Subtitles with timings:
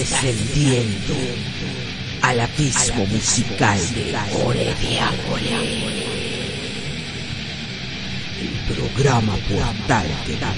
[0.00, 1.14] Descendiendo
[2.22, 4.74] al abismo musical de Ore
[8.40, 10.54] El programa portal que da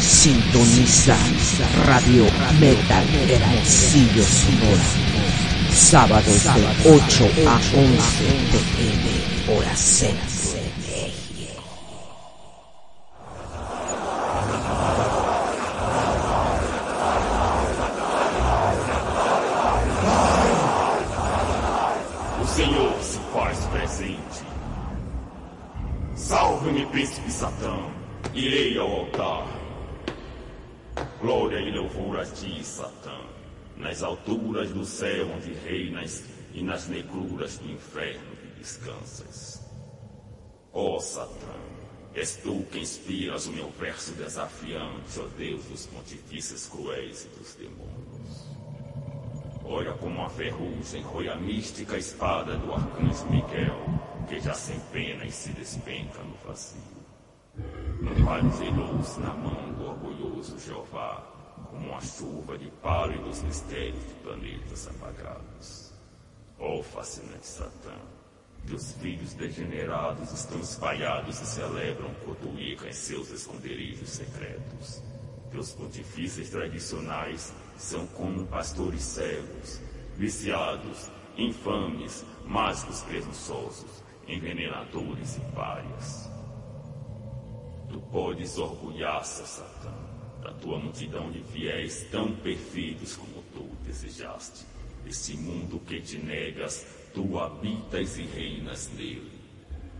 [0.00, 1.14] Sintoniza
[1.84, 2.24] Radio
[2.58, 4.84] Metal Hermosillo Sonora.
[5.74, 10.29] Sábados de 8 a 11 pm, hora centro.
[35.40, 39.60] Onde reinas e nas negruras do inferno que descansas.
[40.72, 41.56] Ó Satã,
[42.14, 47.54] és tu que inspiras o meu verso desafiante, ó Deus dos pontifícios cruéis e dos
[47.54, 48.50] demônios.
[49.64, 53.78] Olha como a ferrugem roi a mística espada do arcanjo Miguel,
[54.28, 56.80] que já sem pena e se despenca no vazio.
[57.56, 61.39] Um vale zeloso na mão do orgulhoso Jeová,
[61.70, 65.92] como uma chuva de pálidos mistérios de planetas apagados.
[66.58, 67.94] Ó fascinante Satã,
[68.66, 75.02] teus filhos degenerados estão espalhados e celebram Cotuíca em seus esconderijos secretos.
[75.50, 79.80] Teus pontifícios tradicionais são como pastores cegos,
[80.16, 86.30] viciados, infames, mágicos presunçosos, envenenadores e párias.
[87.88, 89.99] Tu podes orgulhar-se, Satã,
[90.42, 94.64] da tua multidão de fiéis tão perfeitos como tu desejaste.
[95.06, 99.30] Esse mundo que te negas, tu habitas e reinas nele.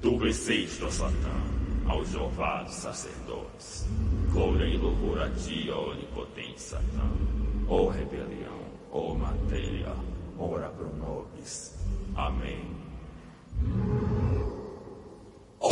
[0.01, 1.37] Tu venceste, ó Satã,
[1.87, 3.87] ao Jeová dos sacerdotes.
[4.33, 7.11] Glória e louvor a ti, ó onipotente Satã.
[7.69, 8.61] Ó rebelião,
[8.93, 9.95] ó matéria,
[10.39, 11.79] ora pro nobis.
[12.17, 12.65] Amém.
[15.63, 15.71] Oh,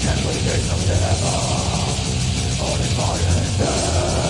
[0.00, 1.36] Can we do something ever?
[2.62, 4.29] All in my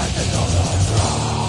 [0.00, 1.39] Muerte todo.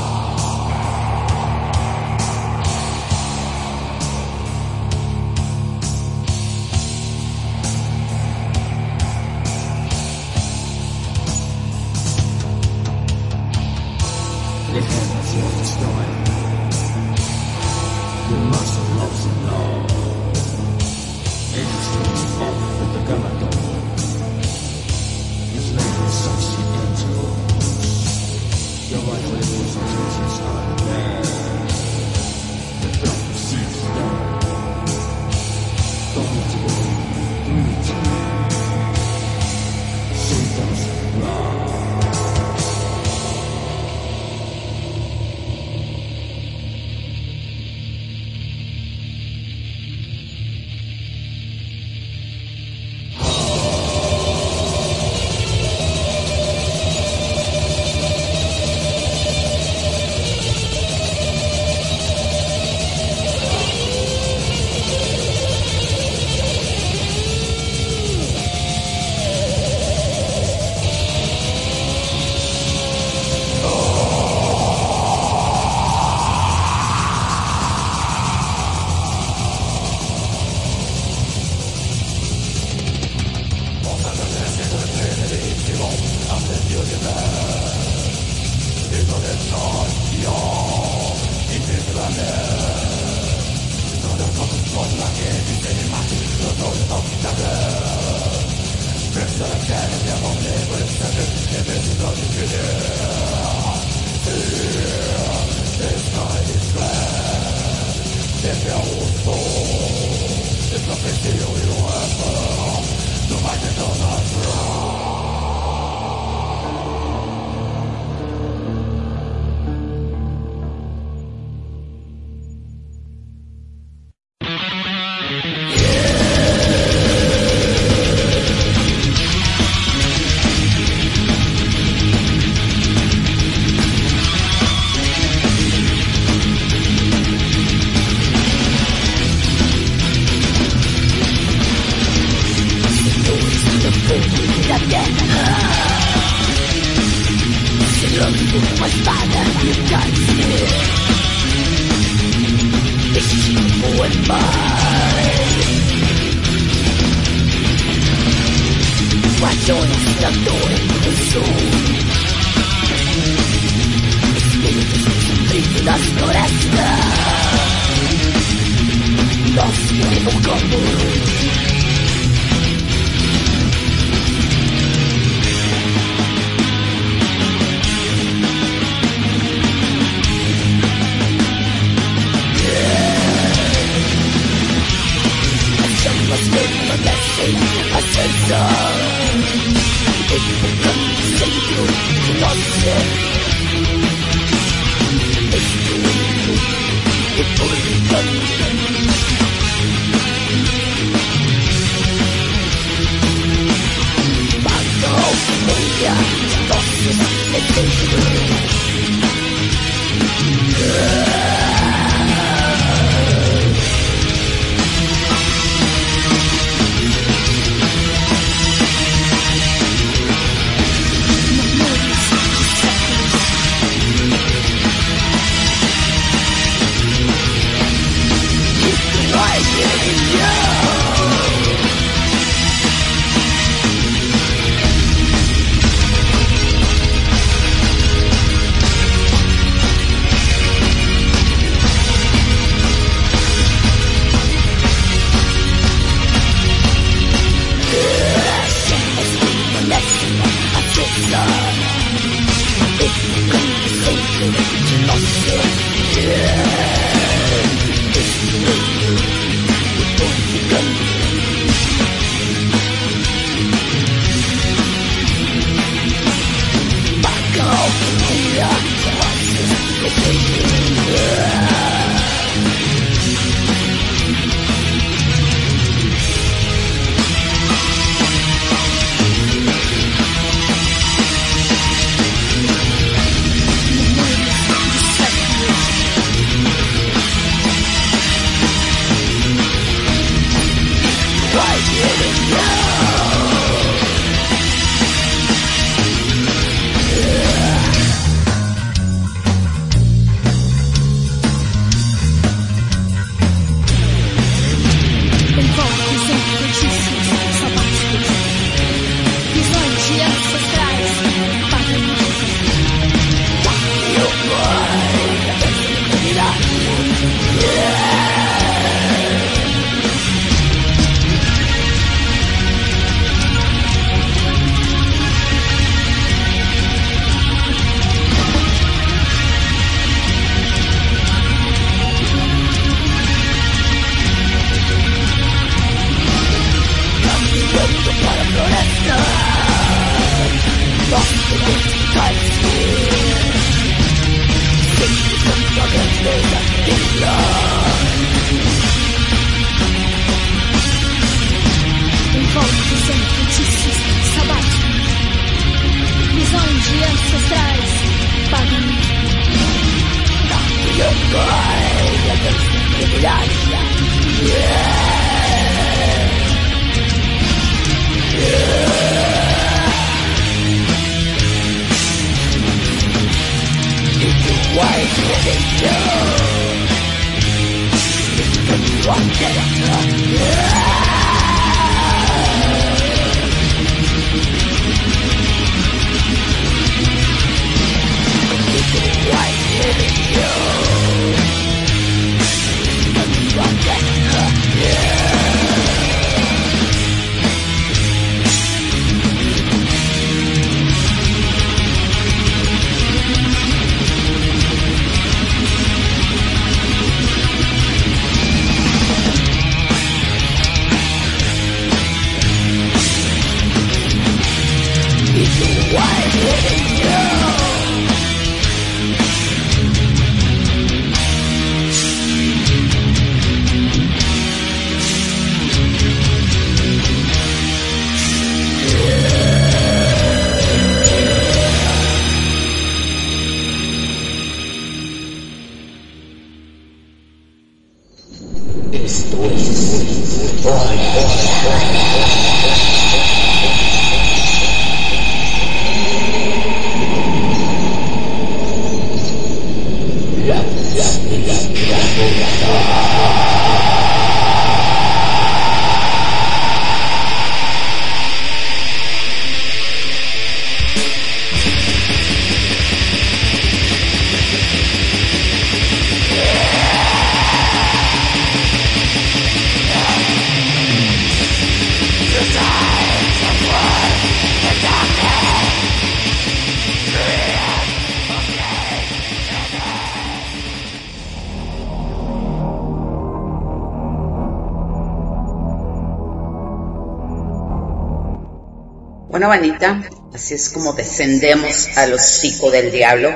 [489.42, 490.04] Bueno, Vanita,
[490.36, 493.32] así es como descendemos al hocico del diablo.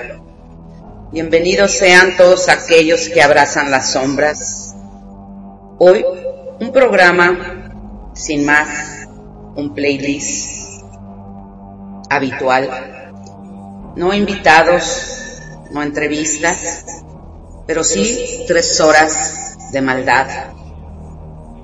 [1.12, 4.76] Bienvenidos sean todos aquellos que abrazan las sombras.
[5.80, 6.06] Hoy,
[6.60, 9.08] un programa sin más,
[9.56, 10.84] un playlist
[12.12, 12.70] habitual.
[13.96, 15.40] No invitados,
[15.72, 16.86] no entrevistas,
[17.66, 20.28] pero sí tres horas de maldad.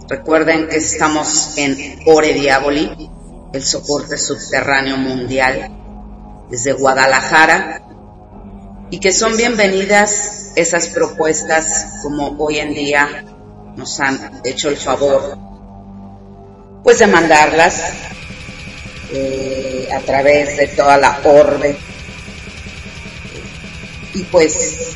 [0.09, 3.11] Recuerden que estamos en Ore Diaboli,
[3.53, 5.71] el soporte subterráneo mundial
[6.49, 7.83] desde Guadalajara
[8.89, 13.25] y que son bienvenidas esas propuestas como hoy en día
[13.75, 15.37] nos han hecho el favor
[16.83, 17.83] pues de mandarlas
[19.13, 21.75] eh, a través de toda la orbe.
[24.13, 24.95] Y pues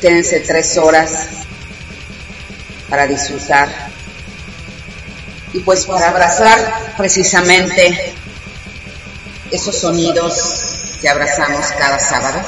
[0.00, 1.28] quédense tres horas
[2.88, 3.68] para disfrutar
[5.52, 8.14] y pues para abrazar precisamente
[9.50, 12.40] esos sonidos que abrazamos cada sábado.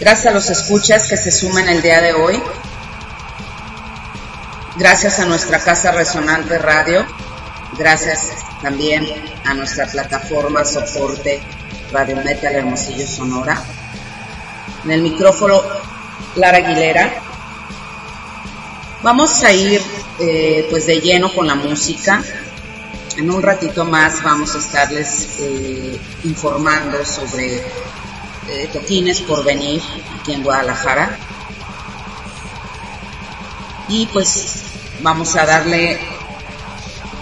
[0.00, 2.42] Gracias a los escuchas que se suman el día de hoy.
[4.76, 7.06] Gracias a nuestra Casa Resonante Radio.
[7.78, 8.28] Gracias
[8.60, 9.06] también
[9.44, 11.42] a nuestra plataforma soporte
[11.92, 13.62] Radio Metal Hermosillo Sonora.
[14.84, 15.62] En el micrófono
[16.36, 17.14] Lara Aguilera.
[19.02, 19.80] Vamos a ir
[20.18, 22.22] eh, pues de lleno con la música.
[23.16, 29.82] En un ratito más vamos a estarles eh, informando sobre eh, toquines por venir
[30.18, 31.18] aquí en Guadalajara.
[33.88, 34.62] Y pues
[35.02, 35.98] vamos a darle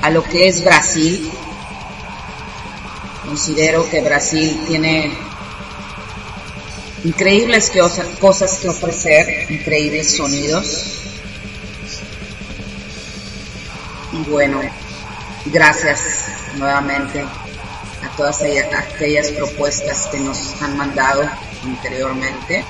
[0.02, 1.30] a lo que es Brasil.
[3.26, 5.12] Considero que Brasil tiene
[7.04, 7.72] increíbles
[8.20, 11.01] cosas que ofrecer, increíbles sonidos
[14.28, 14.60] Bueno,
[15.46, 16.00] gracias
[16.56, 21.28] nuevamente a todas aquellas propuestas que nos han mandado
[21.64, 22.64] anteriormente.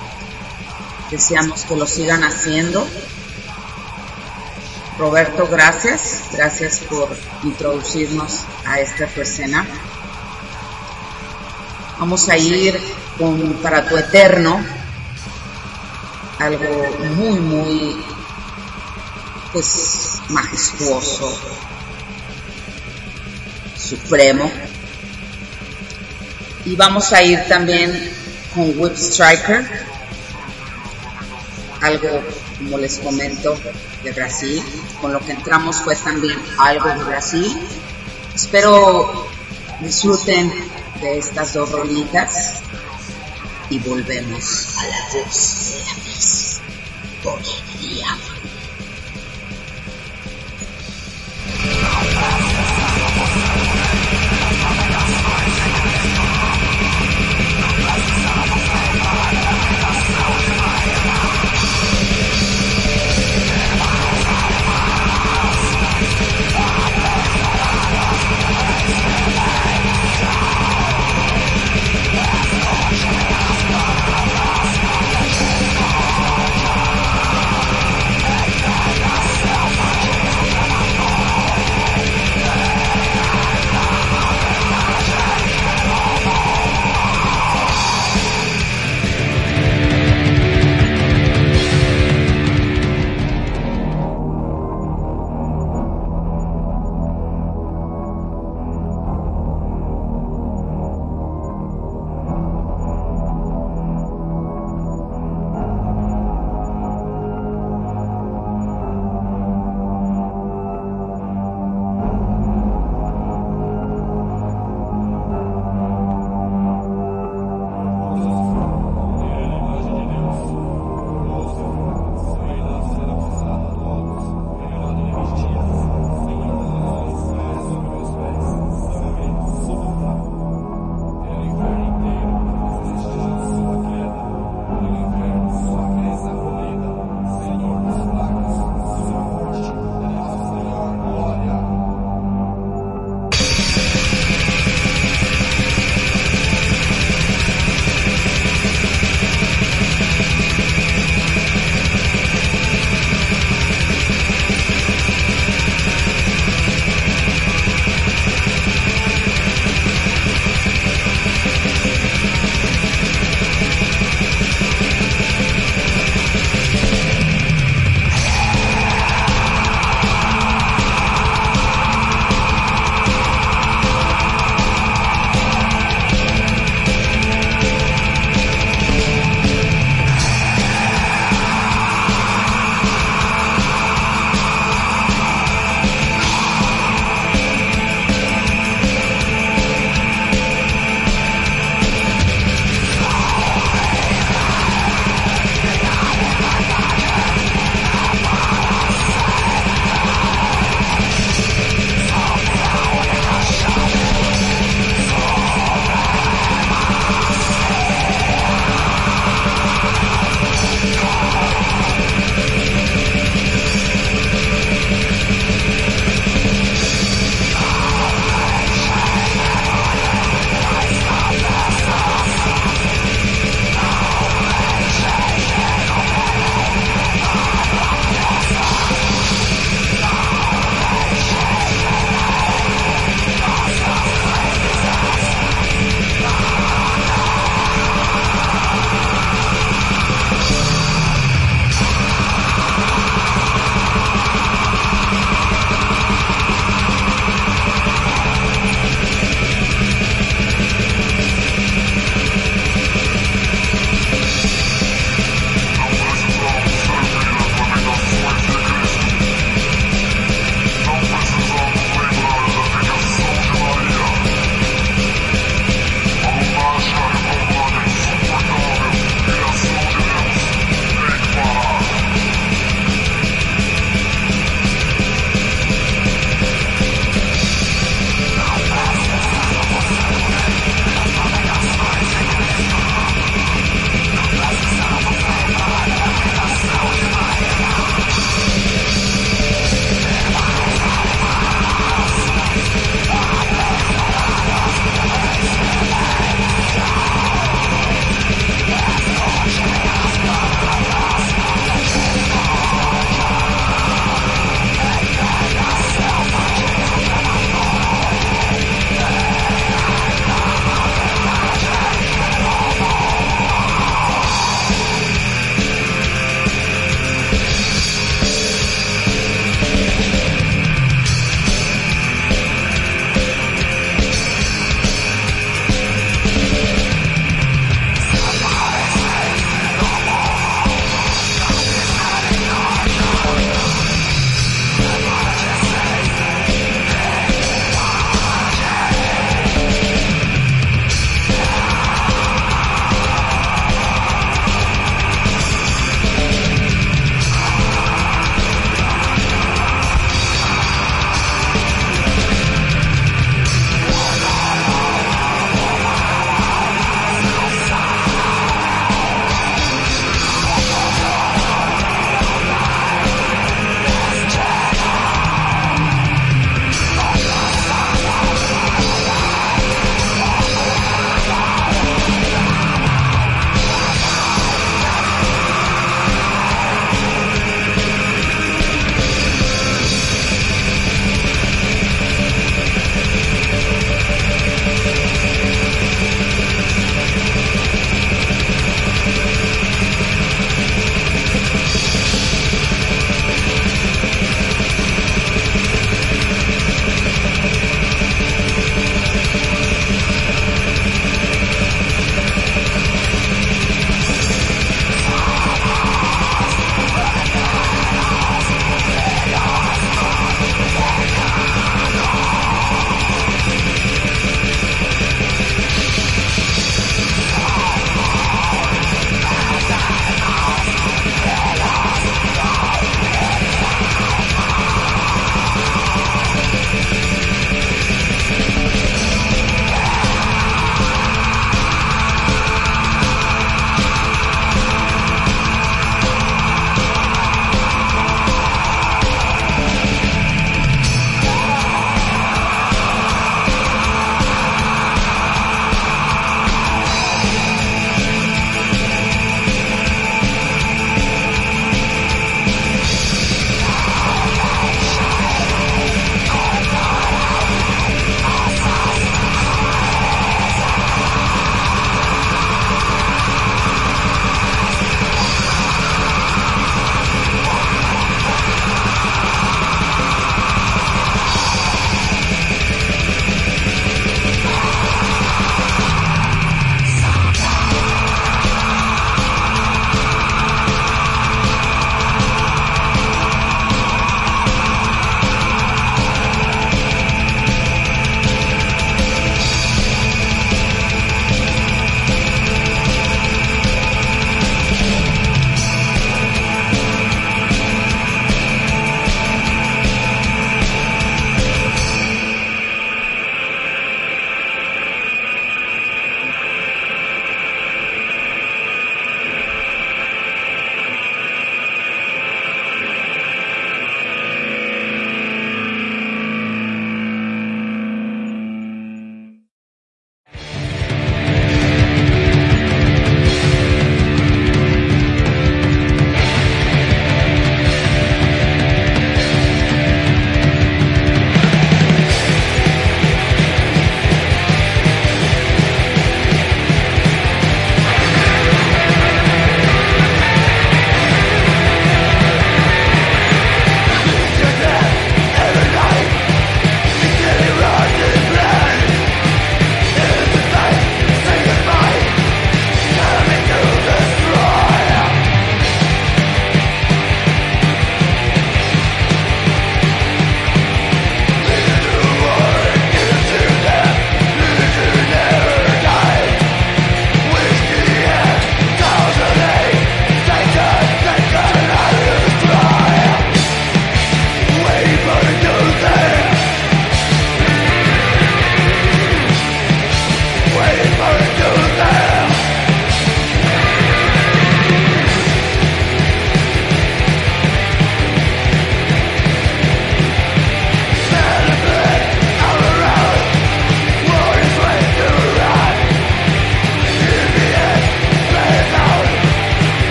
[1.11, 2.87] Deseamos que lo sigan haciendo.
[4.97, 6.23] Roberto, gracias.
[6.31, 9.65] Gracias por introducirnos a esta tu escena.
[11.99, 12.79] Vamos a ir
[13.17, 14.59] con Para tu Eterno,
[16.39, 18.03] algo muy, muy,
[19.51, 21.37] pues majestuoso,
[23.77, 24.49] supremo.
[26.65, 28.11] Y vamos a ir también
[28.55, 29.69] con Whip Striker,
[31.81, 32.23] algo
[32.57, 33.57] como les comento
[34.03, 34.63] de Brasil.
[35.01, 37.57] Con lo que entramos fue también algo de Brasil.
[38.33, 39.27] Espero
[39.81, 40.51] disfruten
[41.01, 42.61] de estas dos rolitas
[43.69, 48.32] y volvemos a la voz de la voz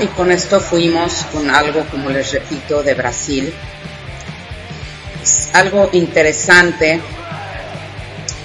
[0.00, 3.52] Y con esto fuimos con algo, como les repito, de Brasil.
[5.22, 7.00] Es algo interesante.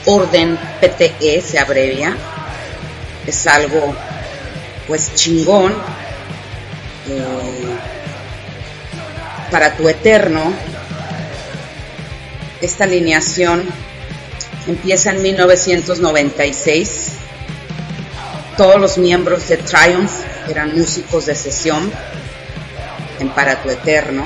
[0.05, 2.15] Orden PTE se abrevia.
[3.25, 3.95] Es algo,
[4.87, 5.73] pues, chingón.
[7.09, 7.77] Eh,
[9.51, 10.53] para tu eterno.
[12.61, 13.63] Esta alineación
[14.67, 17.09] empieza en 1996.
[18.57, 20.11] Todos los miembros de Triumph
[20.49, 21.91] eran músicos de sesión
[23.19, 24.25] en Para tu Eterno,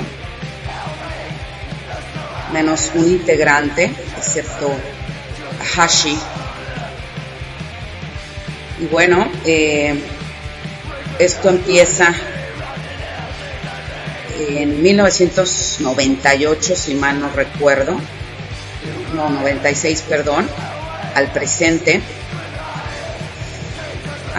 [2.52, 4.74] menos un integrante, excepto
[5.76, 6.18] Hashi.
[8.80, 9.98] Y bueno, eh,
[11.18, 12.14] esto empieza
[14.38, 17.98] en 1998, si mal no recuerdo,
[19.14, 20.48] no, 96, perdón,
[21.14, 22.02] al presente.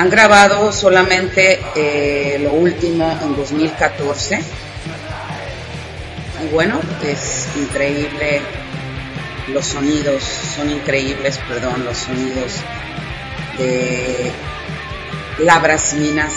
[0.04, 4.38] Han grabado solamente eh, lo último en 2014.
[6.44, 8.42] Y bueno, es increíble
[9.48, 10.22] los sonidos,
[10.58, 12.56] son increíbles, perdón, los sonidos
[13.58, 14.30] de
[15.40, 16.34] Labras Minas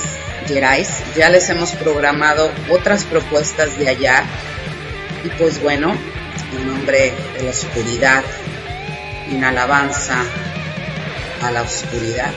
[0.46, 1.02] Gerais.
[1.16, 4.22] Ya les hemos programado otras propuestas de allá.
[5.24, 5.92] Y pues bueno,
[6.56, 8.22] en nombre de la oscuridad,
[9.28, 10.22] en alabanza
[11.42, 12.30] a la oscuridad,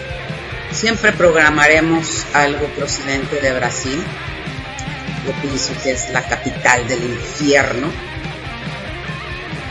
[0.80, 4.02] Siempre programaremos algo procedente de Brasil.
[5.28, 7.88] Yo pienso que es la capital del infierno.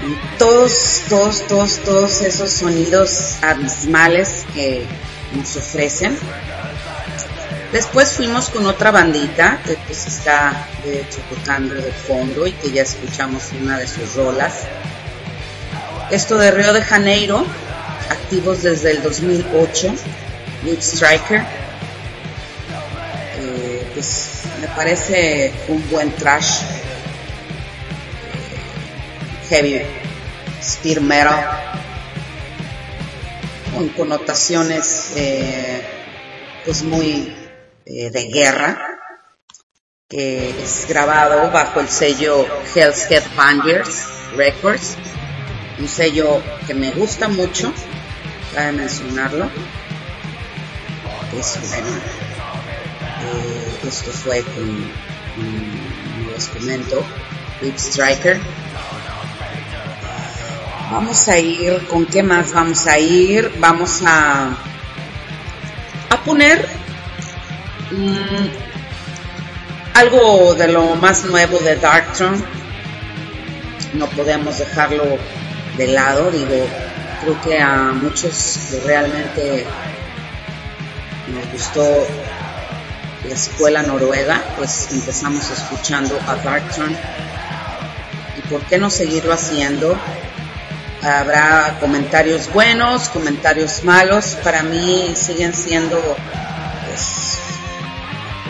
[0.07, 4.85] Y todos, todos, todos, todos esos sonidos abismales que
[5.35, 6.14] nos ofrecen.
[7.73, 11.07] Después fuimos con otra bandita que pues está de
[11.75, 14.64] de fondo y que ya escuchamos una de sus rolas.
[16.11, 17.47] Esto de Río de Janeiro,
[18.11, 19.94] activos desde el 2008
[20.64, 21.40] Luke Striker.
[23.40, 26.62] Eh, pues me parece un buen trash.
[29.49, 29.83] Heavy
[30.61, 31.44] speed metal.
[33.73, 35.83] Con connotaciones eh,
[36.64, 37.35] pues muy
[37.87, 38.85] eh, de guerra.
[40.09, 44.97] Que es grabado bajo el sello Hell's Headbangers Records.
[45.79, 47.73] Un sello que me gusta mucho.
[48.55, 49.51] Cabe mencionarlo
[51.32, 51.60] pues eh,
[53.86, 54.90] esto fue con,
[55.34, 57.04] como les comento,
[57.62, 58.38] Whip Striker.
[60.90, 63.52] Vamos a ir, ¿con qué más vamos a ir?
[63.58, 64.56] Vamos a,
[66.08, 66.66] a poner
[67.90, 68.48] mm,
[69.94, 72.42] algo de lo más nuevo de Darktron.
[73.94, 75.18] No podemos dejarlo
[75.76, 76.66] de lado, digo,
[77.20, 79.66] creo que a muchos realmente
[81.38, 82.07] nos gustó
[83.27, 86.96] la escuela noruega, pues empezamos escuchando a Darktron.
[88.37, 89.96] ¿Y por qué no seguirlo haciendo?
[91.03, 94.37] Habrá comentarios buenos, comentarios malos.
[94.42, 96.01] Para mí siguen siendo
[96.87, 97.38] pues,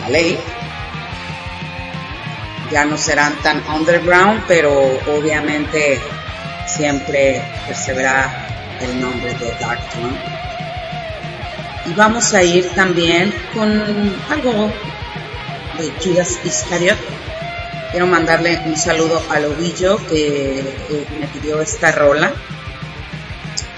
[0.01, 0.39] la ley.
[2.71, 4.71] Ya no serán tan underground, pero
[5.17, 5.99] obviamente
[6.67, 10.48] siempre perseverará el nombre de Darktron
[11.89, 13.81] y vamos a ir también con
[14.29, 14.71] algo
[15.77, 16.97] de Judas Iscariot.
[17.91, 20.63] Quiero mandarle un saludo a Lobillo que,
[21.19, 22.31] me pidió esta rola.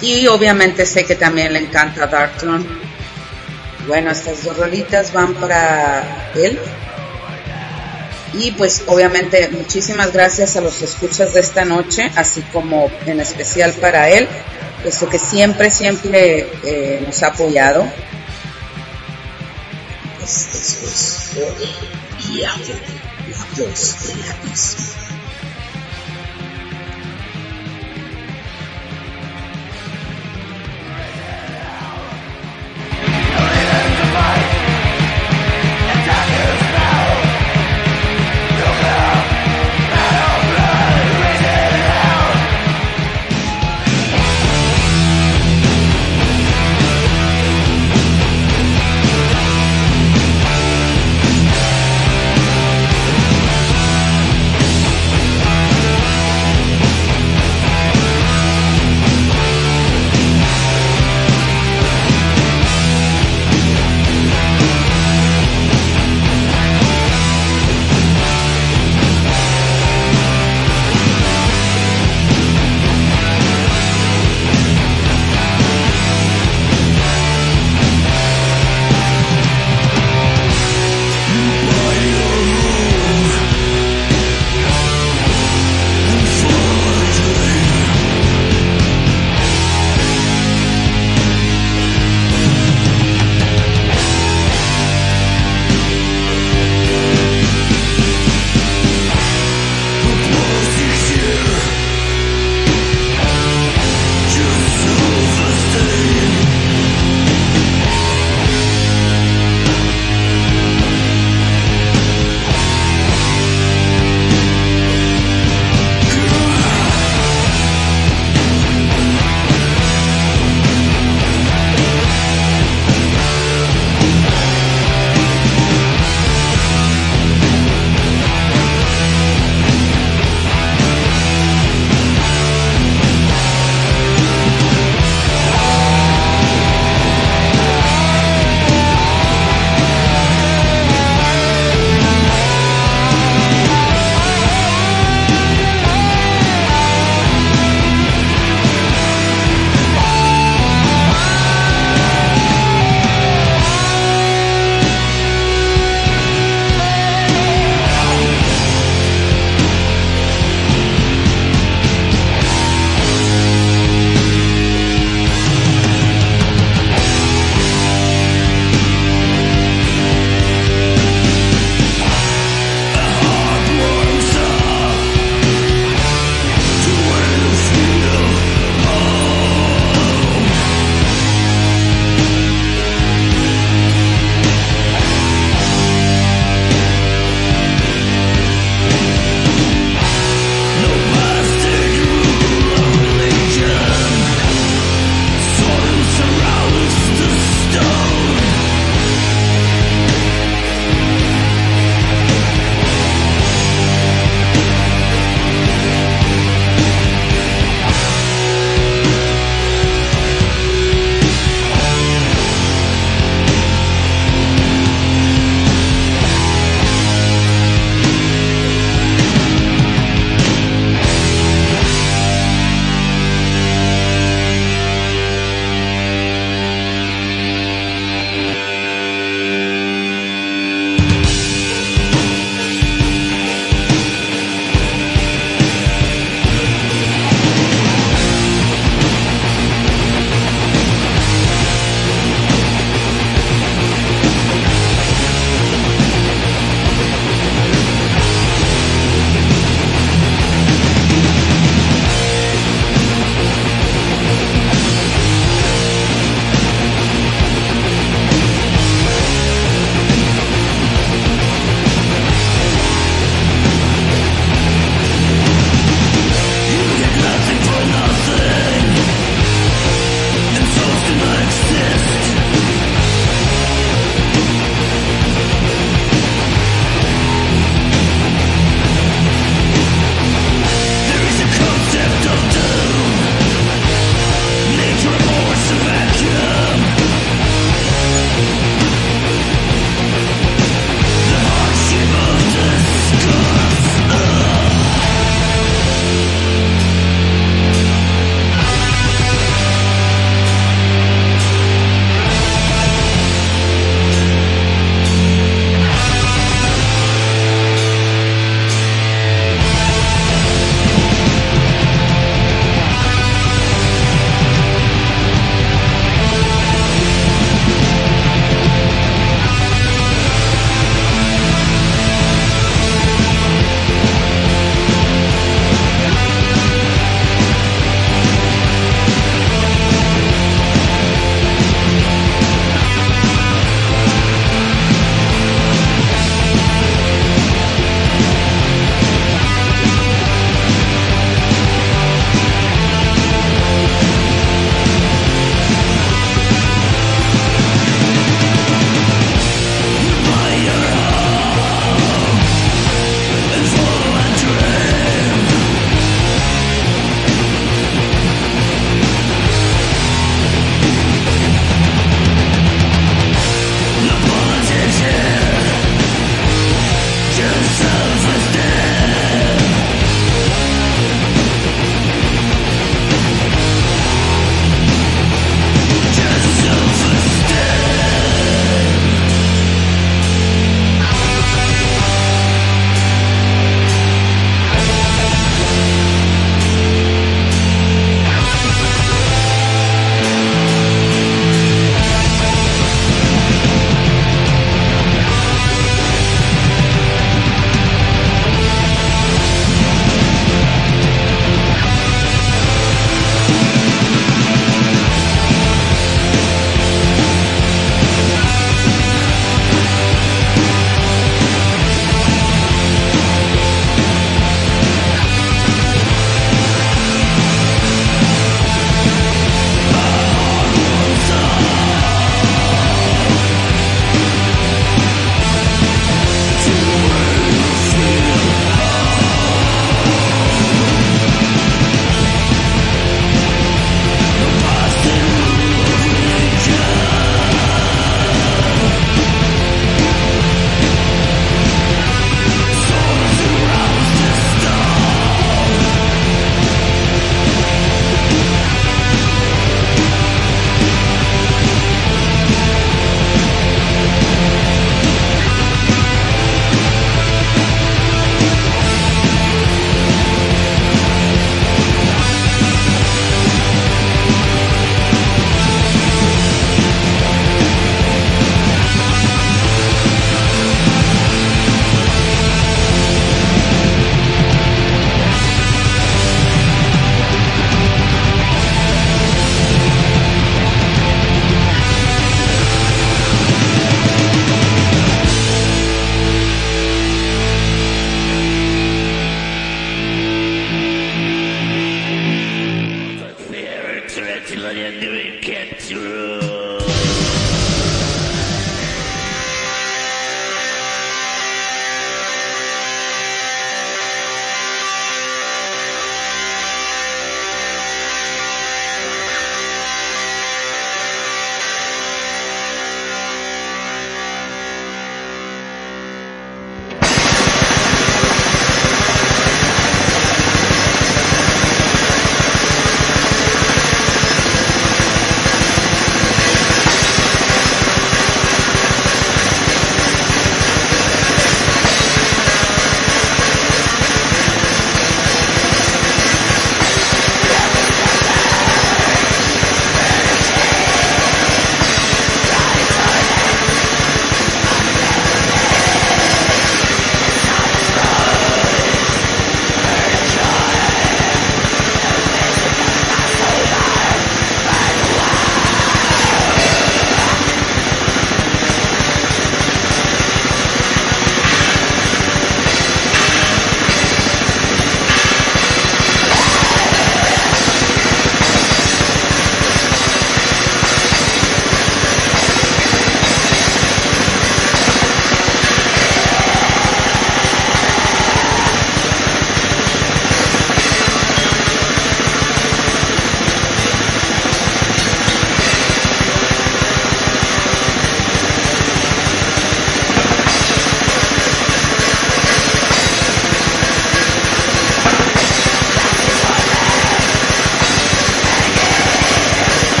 [0.00, 2.66] Y obviamente sé que también le encanta Darktron.
[3.86, 6.02] Bueno, estas dos rolitas van para
[6.34, 6.58] él.
[8.32, 13.72] Y pues obviamente muchísimas gracias a los escuchas de esta noche, así como en especial
[13.74, 14.28] para él
[14.82, 17.84] puesto que siempre, siempre eh, nos ha apoyado.
[20.22, 21.30] Eso es
[22.28, 22.54] y la
[23.56, 24.99] voz de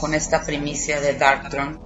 [0.00, 1.78] con esta primicia de Darktron.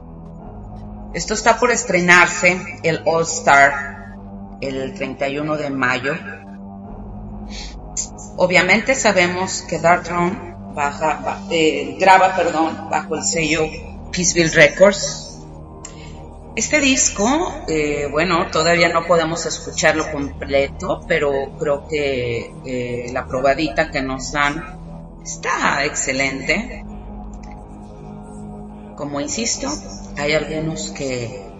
[1.12, 4.14] Esto está por estrenarse el All Star
[4.62, 6.14] el 31 de mayo.
[8.38, 10.72] Obviamente sabemos que Darktron
[11.50, 13.66] eh, graba perdón, bajo el sello
[14.10, 15.38] Peaceville Records.
[16.56, 23.90] Este disco, eh, bueno, todavía no podemos escucharlo completo, pero creo que eh, la probadita
[23.90, 24.80] que nos dan
[25.22, 26.79] está excelente.
[29.20, 29.68] Insisto,
[30.16, 31.50] hay algunos que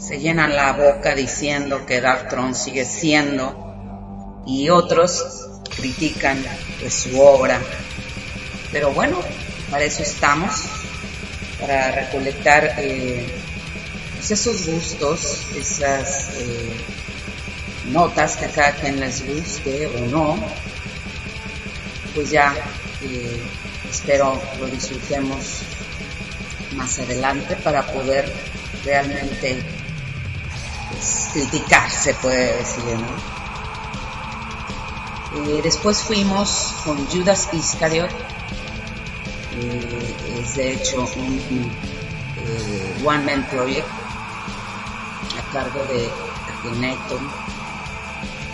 [0.00, 5.24] se llenan la boca diciendo que Darktron sigue siendo y otros
[5.76, 6.44] critican
[6.90, 7.60] su obra.
[8.72, 9.18] Pero bueno,
[9.70, 10.52] para eso estamos,
[11.60, 13.24] para recolectar eh,
[14.16, 16.72] pues esos gustos, esas eh,
[17.90, 20.36] notas que cada quien les guste o no,
[22.14, 22.54] pues ya
[23.02, 23.40] eh,
[23.90, 25.62] espero lo disfrutemos
[26.84, 28.30] más adelante para poder
[28.84, 29.62] realmente
[30.90, 32.84] pues, criticar, se puede decir.
[35.34, 41.72] Eh, después fuimos con Judas Iscariot, eh, es de hecho un,
[43.02, 43.88] One Man Project
[45.38, 46.10] a cargo de
[46.52, 47.30] Akhenaton.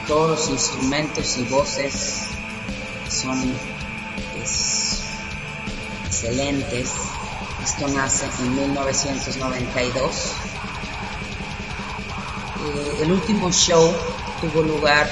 [0.07, 2.29] Todos los instrumentos y voces
[3.09, 3.41] son
[4.37, 5.03] pues,
[6.07, 7.10] excelentes.
[7.89, 10.33] Nace en 1992.
[12.63, 13.93] Eh, el último show
[14.41, 15.09] tuvo lugar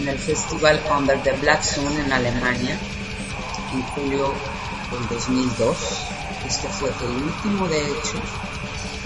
[0.00, 2.78] en el festival Under the Black Sun en Alemania
[3.72, 4.32] en julio
[4.90, 5.76] del 2002.
[6.46, 8.20] Este fue el último, de hecho,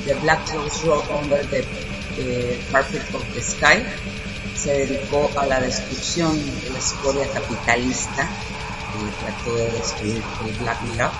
[0.04, 1.64] The Black Rose Road Under the
[2.18, 3.84] eh, Carpet of the Sky
[4.56, 8.28] se dedicó a la destrucción de la escoria capitalista
[8.94, 11.11] y trató de destruir el Black Mirror.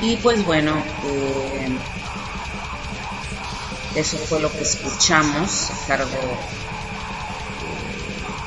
[0.00, 1.78] Y pues bueno, eh,
[3.94, 6.38] eso fue lo que escuchamos a cargo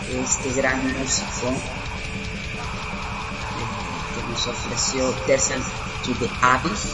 [0.10, 1.56] de este gran músico eh,
[4.16, 5.66] que nos ofreció Descent
[6.06, 6.88] to the Abyss.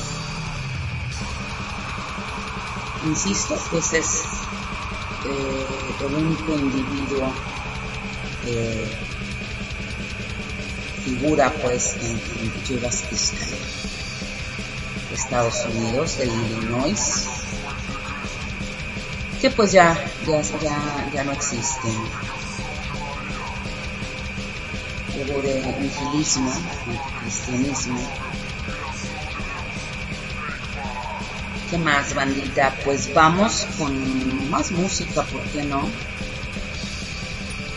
[3.05, 4.23] Insisto, pues es
[5.25, 5.65] eh,
[6.07, 7.31] el único individuo
[11.05, 13.74] figura pues en, en Judas Iscariot,
[15.15, 17.25] Estados Unidos, de Illinois,
[19.41, 19.97] que pues ya,
[20.27, 21.93] ya, ya, ya no existen.
[25.15, 26.51] Luego de nihilismo,
[27.21, 27.99] cristianismo.
[31.69, 32.75] ¿Qué más, bandita?
[32.83, 35.89] Pues vamos con más música, ¿por qué no?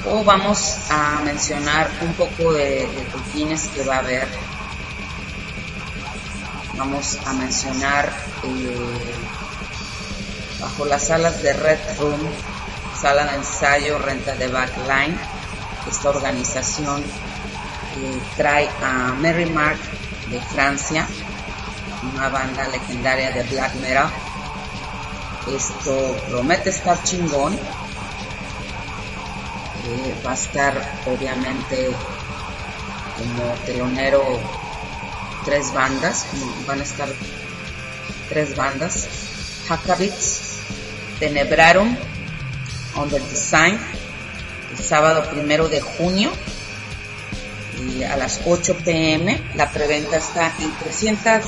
[0.07, 4.48] O vamos a mencionar un poco de, de que va a haber.
[6.79, 8.09] Vamos a mencionar
[8.45, 9.15] eh,
[10.61, 12.21] bajo las salas de Red Room,
[12.97, 15.19] sala de ensayo, renta de backline.
[15.91, 19.81] Esta organización eh, trae a Mary Mark
[20.31, 21.05] de Francia,
[22.15, 24.09] una banda legendaria de black metal.
[25.53, 27.55] Esto promete estar chingón.
[29.85, 31.91] Eh, va a estar obviamente
[33.17, 34.41] como telonero
[35.49, 36.27] tres bandas,
[36.67, 37.09] van a estar
[38.29, 39.09] tres bandas,
[39.67, 40.59] Hakabits,
[41.19, 41.97] Tenebrarum,
[42.97, 43.79] Under Design,
[44.77, 46.31] el sábado primero de junio
[47.81, 49.41] y a las 8 pm.
[49.55, 51.45] La preventa está en 300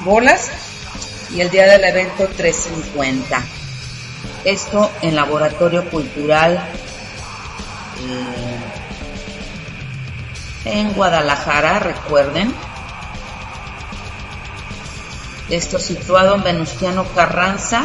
[0.00, 0.50] bolas
[1.32, 3.44] y el día del evento 350.
[4.44, 6.58] Esto en Laboratorio Cultural
[8.08, 8.60] eh,
[10.64, 12.52] en Guadalajara, recuerden.
[15.50, 17.84] Esto situado en Venustiano Carranza.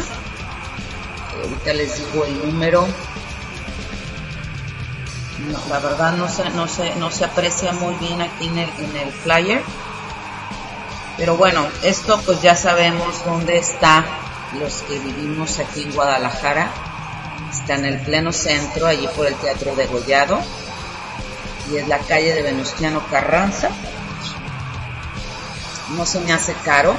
[1.42, 2.86] Ahorita les digo el número.
[5.68, 8.96] La verdad no se, no, se, no se aprecia muy bien aquí en el, en
[8.96, 9.62] el flyer.
[11.16, 14.04] Pero bueno, esto pues ya sabemos dónde está
[14.60, 16.70] los que vivimos aquí en Guadalajara.
[17.50, 20.38] Está en el pleno centro, allí por el Teatro de Gollado.
[21.72, 23.70] Y es la calle de Venustiano Carranza.
[25.96, 26.94] No se me hace caro.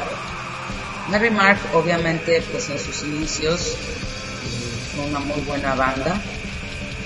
[1.09, 6.21] Mary Mark, obviamente, pues en sus inicios eh, fue una muy buena banda.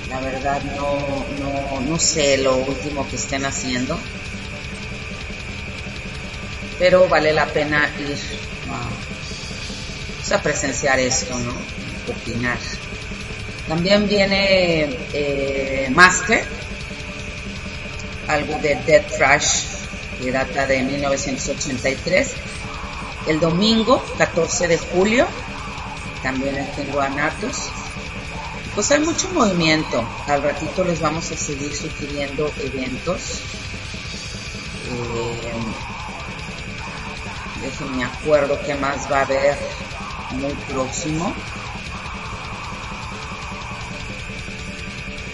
[0.09, 3.97] La verdad no, no, no sé lo último que estén haciendo
[6.81, 8.17] pero vale la pena ir
[8.71, 11.53] a, a presenciar esto, ¿no?
[12.11, 12.57] Opinar.
[13.67, 16.43] También viene eh, Master
[18.27, 19.65] algo de Dead Trash
[20.19, 22.31] que data de 1983.
[23.27, 25.27] El domingo 14 de julio
[26.23, 27.69] también tengo Guanatos.
[28.75, 30.03] Pues hay mucho movimiento.
[30.27, 33.41] Al ratito les vamos a seguir sugiriendo eventos.
[34.91, 35.53] Eh,
[37.61, 39.57] déjenme acuerdo qué más va a haber
[40.31, 41.33] muy próximo.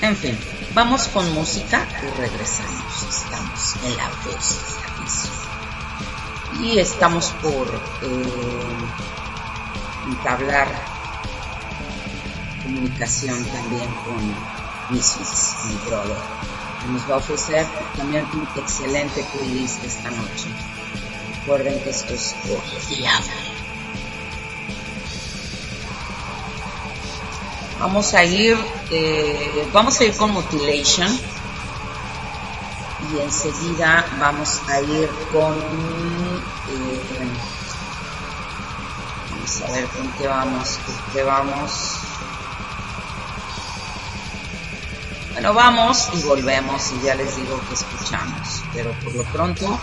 [0.01, 0.37] En fin,
[0.73, 3.03] vamos con música y regresamos.
[3.09, 4.77] Estamos en la voz
[6.61, 7.67] Y estamos por
[8.01, 8.23] eh,
[10.07, 10.67] entablar
[12.63, 15.55] comunicación también con Mrs.
[15.67, 16.17] mi brother,
[16.91, 20.47] nos va a ofrecer también un excelente playlist esta noche.
[21.39, 22.35] Recuerden que esto es
[27.79, 28.57] Vamos a ir,
[28.91, 31.07] eh, vamos a ir con Mutilation
[33.13, 35.55] y enseguida vamos a ir con
[39.61, 41.71] a ver con qué vamos, con qué vamos.
[45.33, 49.79] Bueno, vamos y volvemos y ya les digo que escuchamos, pero por lo pronto eh,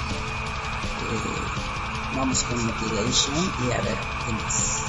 [2.16, 3.97] vamos con Mutilation y a ver
[4.27, 4.84] qué más.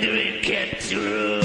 [0.00, 1.43] that we get through.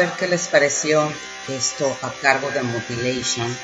[0.00, 1.12] Ver qué les pareció
[1.46, 3.54] esto a cargo de Mutilation.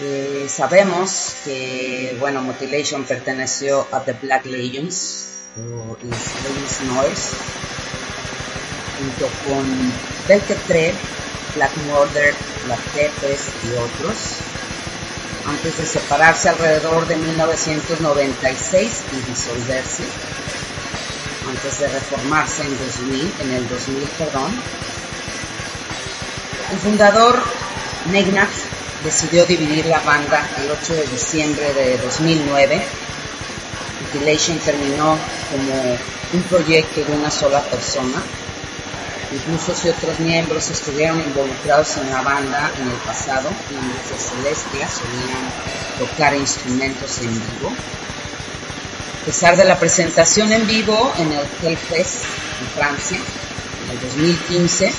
[0.00, 7.36] Eh, sabemos que, bueno, Mutilation perteneció a The Black Legends, o Legends Noise,
[8.98, 9.92] junto con
[10.26, 10.92] Belketre,
[11.54, 14.16] Black Murder, Black Peppers y otros,
[15.46, 20.02] antes de separarse alrededor de 1996 y disolverse,
[21.66, 24.52] antes de reformarse en 2000, en el 2000, perdón.
[26.70, 27.42] El fundador
[28.12, 28.48] Negnat
[29.02, 32.82] decidió dividir la banda el 8 de diciembre de 2009.
[34.00, 35.18] Mutilation terminó
[35.50, 35.98] como
[36.34, 38.22] un proyecto de una sola persona.
[39.32, 45.50] Incluso si otros miembros estuvieron involucrados en la banda en el pasado, de Celestia solían
[45.98, 47.72] tocar instrumentos en vivo.
[49.26, 52.22] A pesar de la presentación en vivo en el Hellfest
[52.60, 54.92] en Francia en el 2015,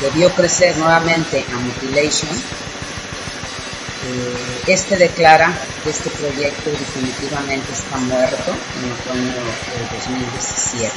[0.00, 2.30] debió crecer nuevamente a Mutilation
[4.08, 5.52] eh, este declara
[5.84, 10.90] que este proyecto definitivamente está muerto en otoño del 2017.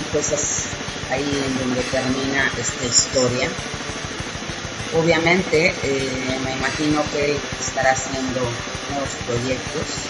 [0.00, 0.66] Y pues es
[1.10, 3.48] ahí en donde termina esta historia.
[4.96, 8.40] Obviamente, eh, me imagino que él estará haciendo
[8.90, 10.06] nuevos proyectos.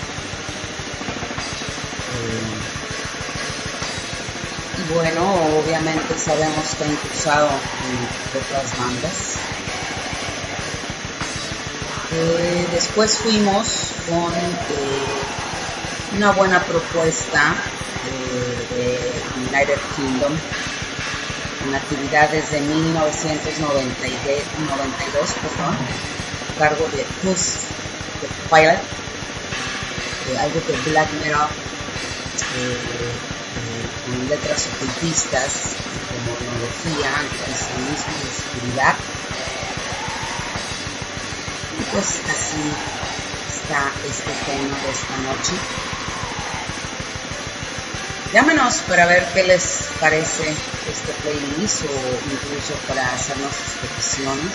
[4.79, 9.39] Y bueno, obviamente sabemos que ha impulsado en otras bandas.
[12.11, 14.49] Eh, después fuimos con eh,
[16.16, 17.55] una buena propuesta
[18.07, 18.99] eh, de
[19.51, 20.33] United Kingdom
[21.66, 27.59] en actividades de 1992, perdón, a cargo de Puss
[28.22, 28.81] the Pilot,
[30.41, 31.11] algo de black
[32.59, 33.12] metal
[34.04, 35.52] con letras ocultistas
[36.09, 38.96] como tecnología, anticristianismo y oscuridad
[41.92, 42.62] pues así
[43.48, 45.52] está este tema de esta noche.
[48.32, 50.54] Llámenos para ver qué les parece
[50.90, 54.52] este playlist o incluso para hacernos sus peticiones.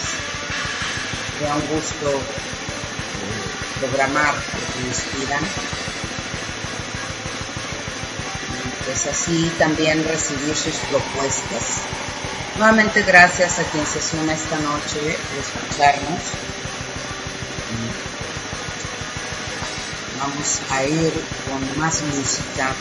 [1.41, 5.43] da un gusto eh, programar lo que nos pidan.
[9.07, 11.81] Así también recibir sus propuestas.
[12.57, 16.21] Nuevamente gracias a quien se suma esta noche por escucharnos.
[20.23, 21.13] vamos a ir
[21.45, 22.71] con más música.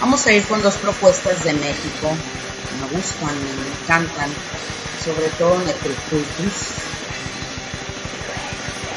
[0.00, 2.10] Vamos a ir con dos propuestas de México.
[2.80, 4.30] Me gustan, me encantan,
[5.04, 6.54] sobre todo Necrocultus,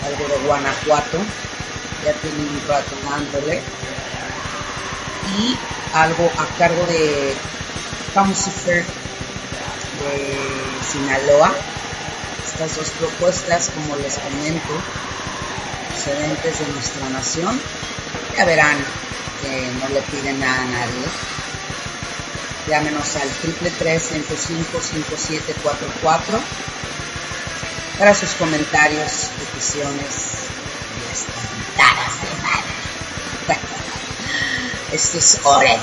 [0.05, 1.18] algo de Guanajuato,
[2.05, 3.62] ya tiene un rato dándole,
[5.36, 5.57] y
[5.94, 7.34] algo a cargo de
[8.14, 8.86] Camusifer
[10.00, 10.38] de
[10.84, 11.54] Sinaloa.
[12.46, 14.74] Estas dos propuestas, como les comento,
[15.89, 17.60] procedentes de nuestra nación,
[18.38, 18.78] ya verán
[19.42, 21.08] que no le piden nada a nadie.
[22.68, 26.39] Llámenos al triple 5744
[27.98, 30.41] para sus comentarios, peticiones
[34.94, 35.82] Esto es hora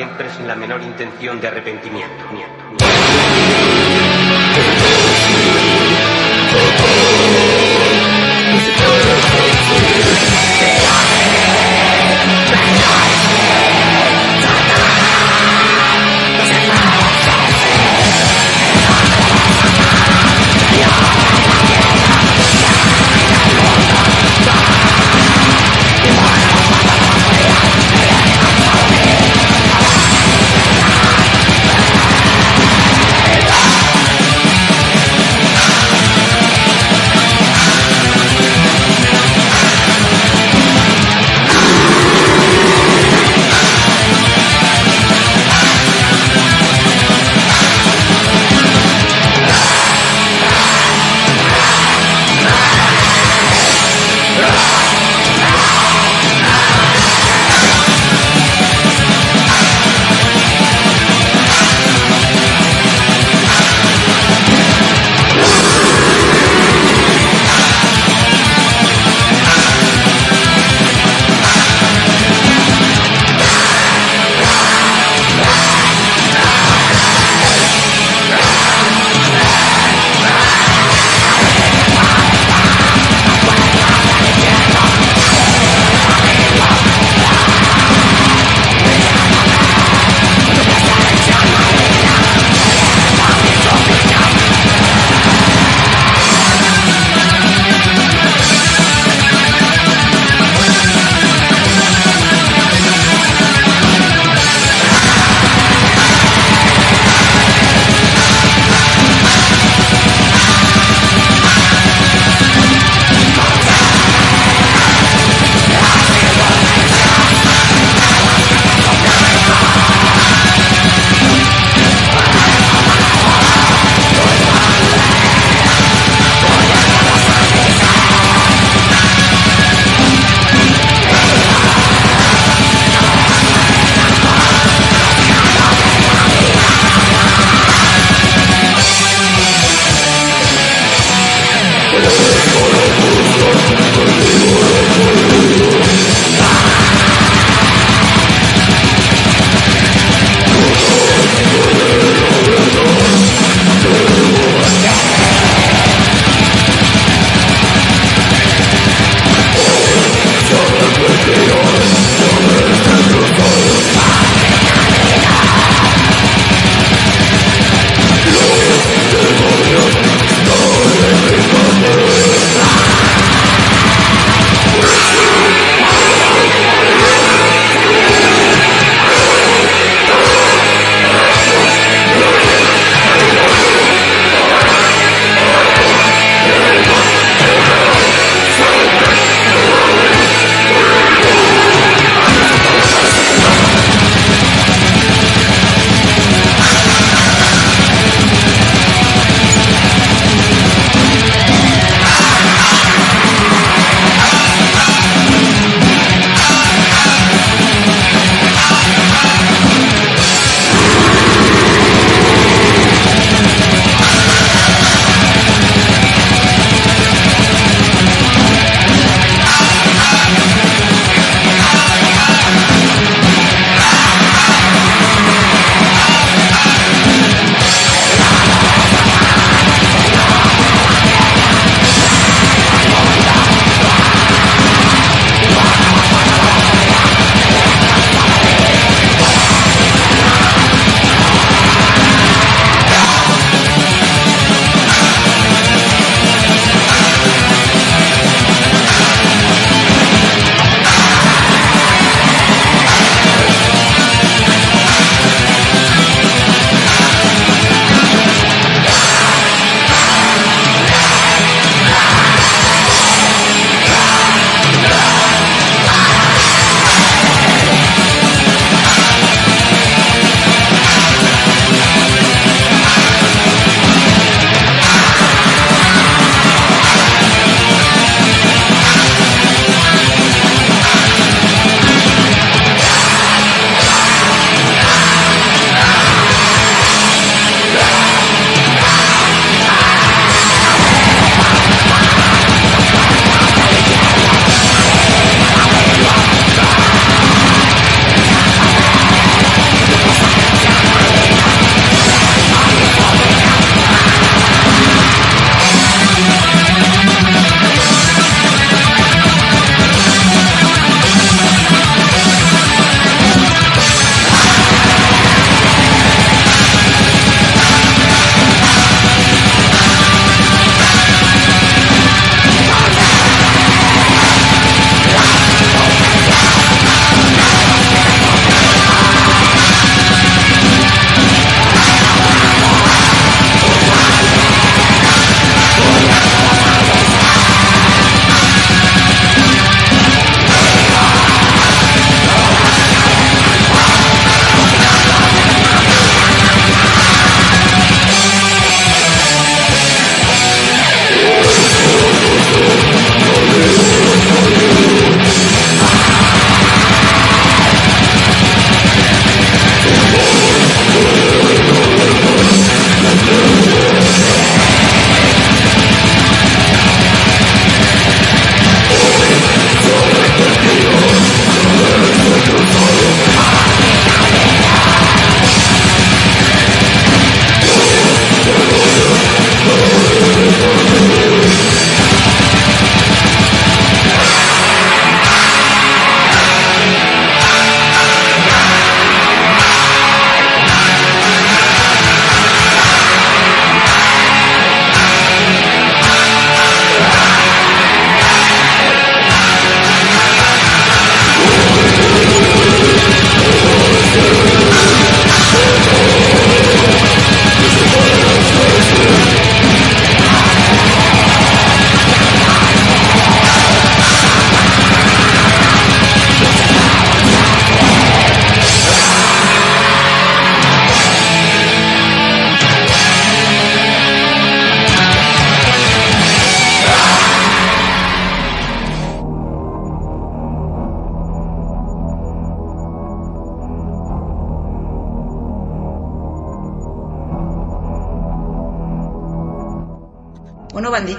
[0.00, 2.19] siempre sin la menor intención de arrepentimiento.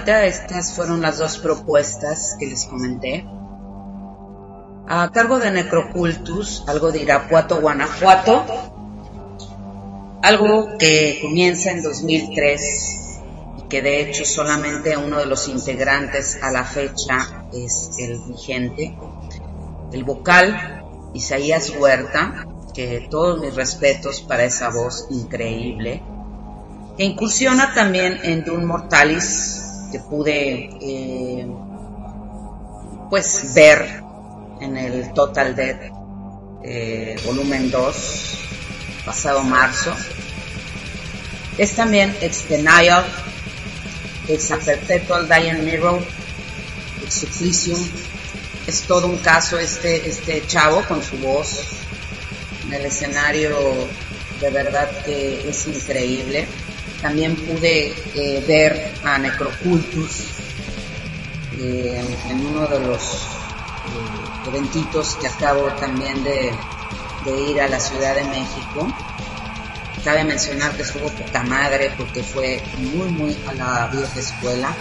[0.06, 3.24] Estas fueron las dos propuestas que les comenté.
[4.88, 8.44] A cargo de Necrocultus, algo de Irapuato, Guanajuato.
[10.22, 13.20] Algo que comienza en 2003
[13.58, 18.96] y que de hecho solamente uno de los integrantes a la fecha es el vigente.
[19.92, 20.84] El vocal,
[21.14, 26.02] Isaías Huerta, que todos mis respetos para esa voz increíble
[26.96, 29.61] que incursiona también en Dune Mortalis,
[29.92, 31.46] que pude eh,
[33.10, 34.02] pues ver
[34.60, 35.76] en el Total Dead
[36.64, 38.38] eh, volumen 2
[39.04, 39.94] pasado marzo.
[41.58, 43.04] Es también Ex Denial,
[44.28, 46.02] Ex A Perpetual Dying Mirror,
[47.04, 47.80] Ex Supplicium.
[48.66, 51.64] Es todo un caso este, este chavo con su voz
[52.64, 53.58] en el escenario,
[54.40, 56.46] de verdad que es increíble.
[57.02, 60.20] También pude eh, ver a Necrocultus
[61.58, 62.00] eh,
[62.30, 66.52] en uno de los eh, eventitos que acabo también de,
[67.48, 68.86] ir a la Ciudad de México.
[70.04, 74.72] Cabe mencionar que estuvo poca madre porque fue muy, muy a la vieja escuela.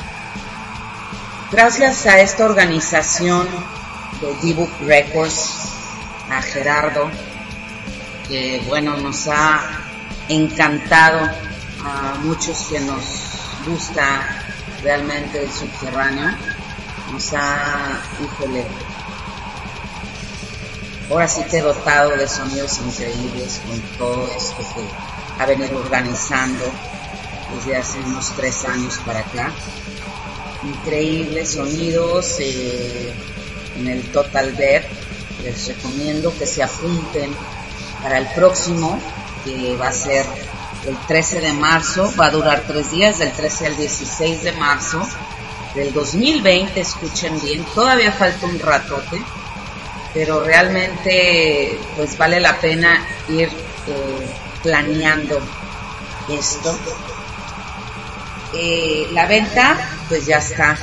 [1.51, 3.47] Gracias a esta organización
[4.21, 5.55] de D-Book Records,
[6.29, 7.09] a Gerardo,
[8.27, 9.59] que bueno, nos ha
[10.29, 11.29] encantado
[11.83, 13.03] a muchos que nos
[13.65, 14.27] gusta
[14.83, 16.31] realmente el subterráneo,
[17.11, 18.65] nos ha, híjole,
[21.09, 26.65] ahora sí he dotado de sonidos increíbles con todo esto que ha venido organizando
[27.55, 29.51] desde hace unos tres años para acá.
[30.63, 33.11] Increíbles sonidos eh,
[33.77, 34.83] en el Total Dead.
[35.43, 37.33] Les recomiendo que se apunten
[38.03, 38.99] para el próximo,
[39.43, 40.25] que va a ser
[40.87, 45.07] el 13 de marzo, va a durar tres días, del 13 al 16 de marzo
[45.75, 49.21] del 2020, escuchen bien, todavía falta un ratote,
[50.13, 54.29] pero realmente pues vale la pena ir eh,
[54.61, 55.39] planeando
[56.29, 56.77] esto.
[58.53, 59.77] Eh, la venta
[60.09, 60.77] pues ya está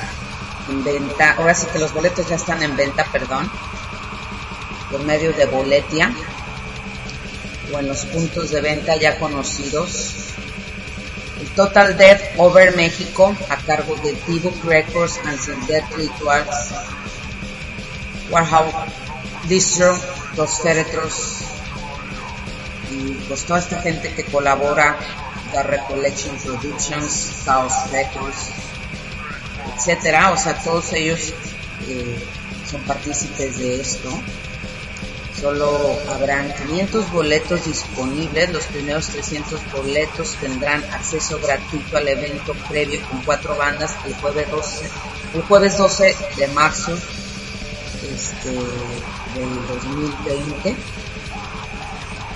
[0.69, 3.49] en venta, ahora sí que los boletos ya están en venta, perdón,
[4.89, 6.11] por medio de Boletia
[7.73, 10.13] o en los puntos de venta ya conocidos.
[11.39, 16.71] El Total Death Over México a cargo de D-Book Records and Death Rituals.
[18.29, 18.73] Warhouse
[19.47, 19.97] Distro,
[20.35, 21.49] Los Féretros
[22.91, 24.97] y pues toda esta gente que colabora,
[25.51, 28.49] The Recollection Productions, Chaos Records,
[29.75, 31.33] etcétera, o sea, todos ellos
[31.87, 32.19] eh,
[32.69, 34.09] son partícipes de esto.
[35.39, 38.51] Solo habrán 500 boletos disponibles.
[38.51, 44.49] Los primeros 300 boletos tendrán acceso gratuito al evento previo con cuatro bandas el jueves
[44.51, 44.89] 12,
[45.35, 46.91] el jueves 12 de marzo
[48.13, 50.75] este, del 2020.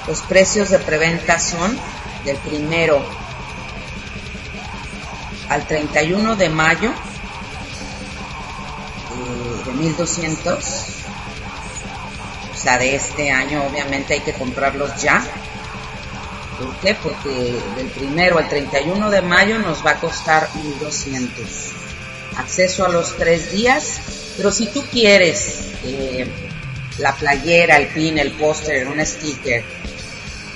[0.07, 1.77] Los precios de preventa son
[2.23, 3.03] del primero
[5.49, 6.89] al 31 de mayo
[9.11, 10.92] eh, de 1200
[12.63, 15.21] sea, de este año obviamente hay que comprarlos ya.
[16.57, 16.95] ¿Por qué?
[16.95, 21.45] Porque del primero al 31 de mayo nos va a costar 1200.
[22.37, 23.99] Acceso a los tres días,
[24.37, 26.27] pero si tú quieres eh,
[26.99, 29.63] la playera, el pin, el póster, un sticker,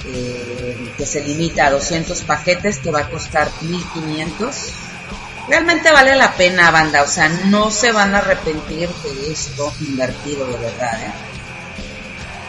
[0.05, 4.55] eh, que se limita a 200 paquetes, te va a costar 1500.
[5.49, 10.45] Realmente vale la pena, banda, o sea, no se van a arrepentir de esto invertido
[10.47, 11.26] de verdad, ¿eh?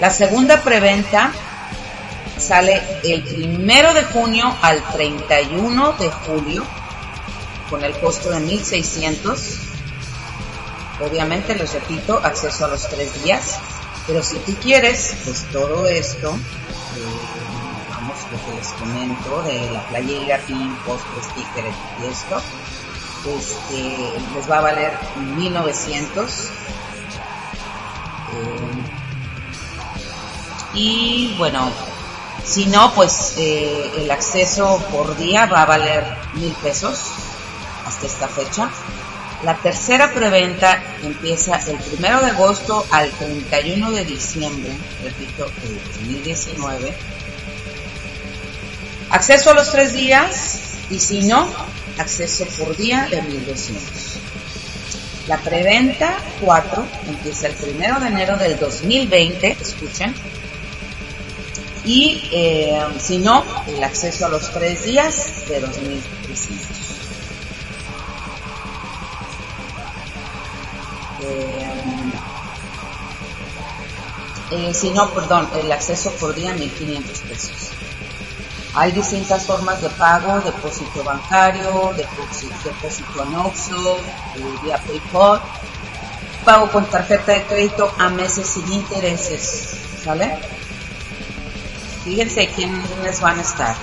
[0.00, 1.32] La segunda preventa
[2.38, 6.64] sale el primero de junio al 31 de julio
[7.68, 9.58] con el costo de 1600.
[11.00, 13.58] Obviamente, les repito, acceso a los tres días.
[14.06, 16.38] Pero si tú quieres, pues todo esto, eh,
[17.90, 21.64] vamos, lo que les comento de la playera, pin, post, sticker
[22.02, 22.40] y esto,
[23.36, 24.92] este, les va a valer
[25.36, 26.50] 1900.
[28.32, 28.97] Eh,
[30.78, 31.72] y bueno,
[32.44, 37.10] si no, pues eh, el acceso por día va a valer mil pesos
[37.84, 38.70] hasta esta fecha.
[39.44, 44.72] La tercera preventa empieza el primero de agosto al 31 de diciembre,
[45.02, 46.94] repito, el 2019.
[49.10, 50.60] Acceso a los tres días
[50.90, 51.48] y si no,
[51.98, 54.18] acceso por día de 1200.
[55.28, 60.14] La preventa 4 empieza el primero de enero del 2020, escuchen,
[61.88, 66.98] y eh, si no, el acceso a los tres días de 2.300.
[74.50, 77.70] eh, si no, perdón, el acceso por día 1500 pesos.
[78.74, 83.98] Hay distintas formas de pago, depósito bancario, depósito, depósito en Oxxo,
[84.62, 85.40] vía PayPal,
[86.44, 89.74] pago con tarjeta de crédito a meses sin intereses,
[90.04, 90.57] ¿sale?
[92.08, 93.76] Fíjense quiénes van a estar.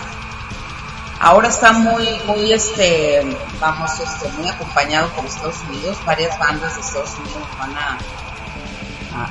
[1.19, 3.22] Ahora está muy, muy, este,
[3.60, 5.95] vamos, este, muy acompañado por Estados Unidos.
[6.07, 7.99] Varias bandas de Estados Unidos van a,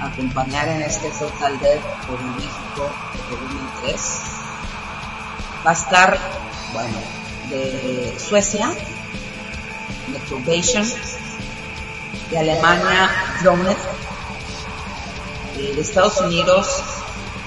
[0.06, 2.88] acompañar en este Total Death por México
[3.28, 4.20] de 2003
[5.66, 6.18] va a estar,
[6.72, 6.98] bueno,
[7.50, 8.70] de Suecia,
[10.06, 10.88] de Probation,
[12.30, 13.10] de Alemania,
[13.42, 13.78] Dronet,
[15.56, 16.80] de Estados Unidos,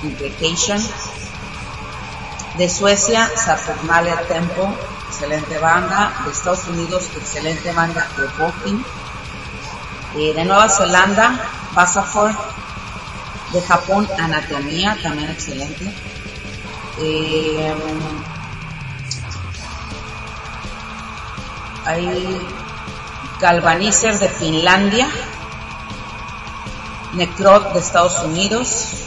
[0.03, 0.79] Implication,
[2.57, 4.73] de Suecia, Saturnalia Tempo,
[5.07, 8.83] excelente banda, de Estados Unidos, excelente banda, Revoking,
[10.15, 11.39] eh, de Nueva Zelanda,
[11.73, 12.31] Basafor,
[13.53, 15.93] de Japón, Anatomía, también excelente,
[16.99, 17.75] eh,
[21.85, 22.47] hay
[23.39, 25.07] Galvanizer de Finlandia,
[27.13, 29.06] Necrot de Estados Unidos,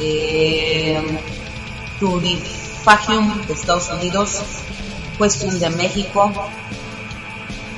[0.00, 1.02] eh,
[2.00, 4.42] de Estados Unidos,
[5.18, 6.32] Question de México,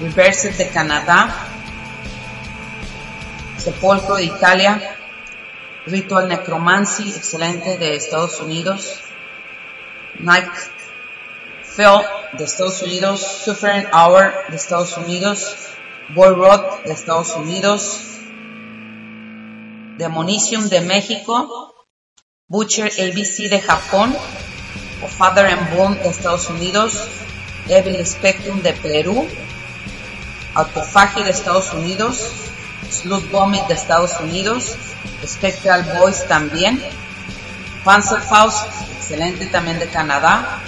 [0.00, 1.46] Reverse de Canadá,
[3.56, 4.96] Sepulcro de Italia,
[5.86, 9.00] Ritual Necromancy, excelente, de Estados Unidos.
[10.18, 10.50] Nike
[11.76, 13.20] Phil, de Estados Unidos.
[13.20, 15.56] Suffering Hour, de Estados Unidos.
[16.10, 18.00] Boy Rod, de Estados Unidos.
[19.96, 21.74] Demonicium, de México.
[22.50, 24.16] Butcher ABC, de Japón.
[25.18, 27.06] Father and Bone, de Estados Unidos.
[27.68, 29.28] Evil Spectrum, de Perú.
[30.54, 32.30] Autophagy, de Estados Unidos.
[32.90, 34.76] Slut Vomit, de Estados Unidos.
[35.26, 36.82] Spectral Boys también.
[37.84, 38.64] Panzerfaust,
[38.96, 40.62] excelente también de Canadá.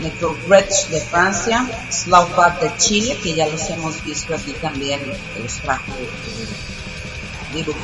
[0.00, 1.68] Necrogretsch de Francia.
[1.90, 5.02] Slowbat de Chile, que ya los hemos visto aquí también,
[5.42, 5.92] los trajo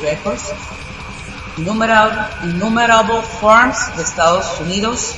[0.01, 0.51] Records.
[1.57, 5.15] Innumerable, Forms de Estados Unidos.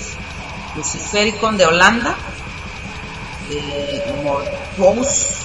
[0.76, 2.16] Lucifericon de Holanda.
[3.50, 4.04] Eh,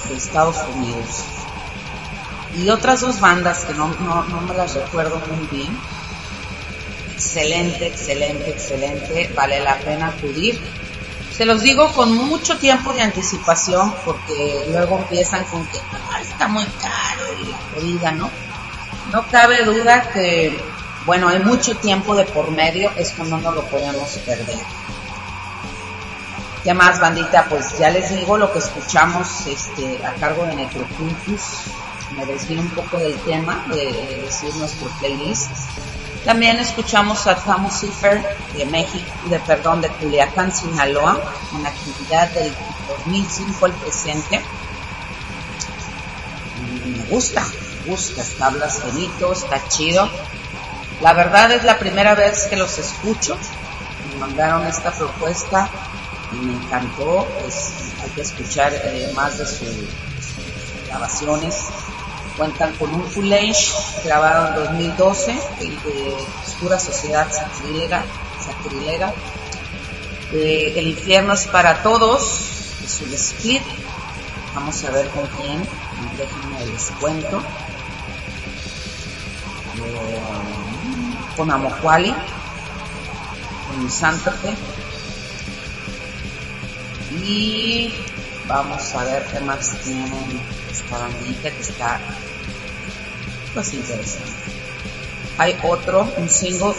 [0.09, 1.23] de Estados Unidos
[2.57, 5.77] y otras dos bandas que no, no, me las recuerdo muy bien.
[7.13, 10.59] Excelente, excelente, excelente, vale la pena acudir.
[11.35, 15.79] Se los digo con mucho tiempo de anticipación porque luego empiezan con que
[16.21, 18.29] está muy caro y la jodida, ¿no?
[19.11, 20.59] No cabe duda que,
[21.05, 24.59] bueno, hay mucho tiempo de por medio, esto no nos lo podemos perder.
[26.63, 27.45] ¿Qué más, bandita?
[27.49, 31.41] Pues ya les digo lo que escuchamos este, a cargo de Necrocultus
[32.15, 35.49] me desvío un poco del tema de, decir nuestro playlist.
[36.25, 38.23] También escuchamos a Thomas Cipher
[38.55, 41.19] de México, de perdón, de Culiacán, Sinaloa,
[41.53, 42.53] una actividad del
[43.05, 44.41] 2005 al presente.
[46.85, 47.45] Me gusta,
[47.85, 50.09] me gusta, está blasfemito, está chido.
[51.03, 53.37] La verdad es la primera vez que los escucho.
[54.13, 55.69] Me mandaron esta propuesta
[56.31, 57.27] y me encantó.
[58.03, 59.67] Hay que escuchar eh, más de sus
[60.87, 61.55] grabaciones
[62.37, 63.31] Cuentan con un full
[64.03, 69.13] grabado en 2012, el de Oscura Sociedad Sacrilega.
[70.31, 73.61] Eh, el infierno es para todos, es un split.
[74.55, 75.61] Vamos a ver con quién,
[76.17, 77.43] déjenme les cuento.
[79.85, 80.52] Eh,
[81.35, 82.13] con Amojuali,
[83.67, 84.55] con Sántate.
[87.21, 87.93] Y
[88.47, 90.41] vamos a ver qué más tienen
[90.71, 91.99] esta bandita que está
[93.53, 94.31] pues interesante.
[95.37, 96.73] Hay otro, un single,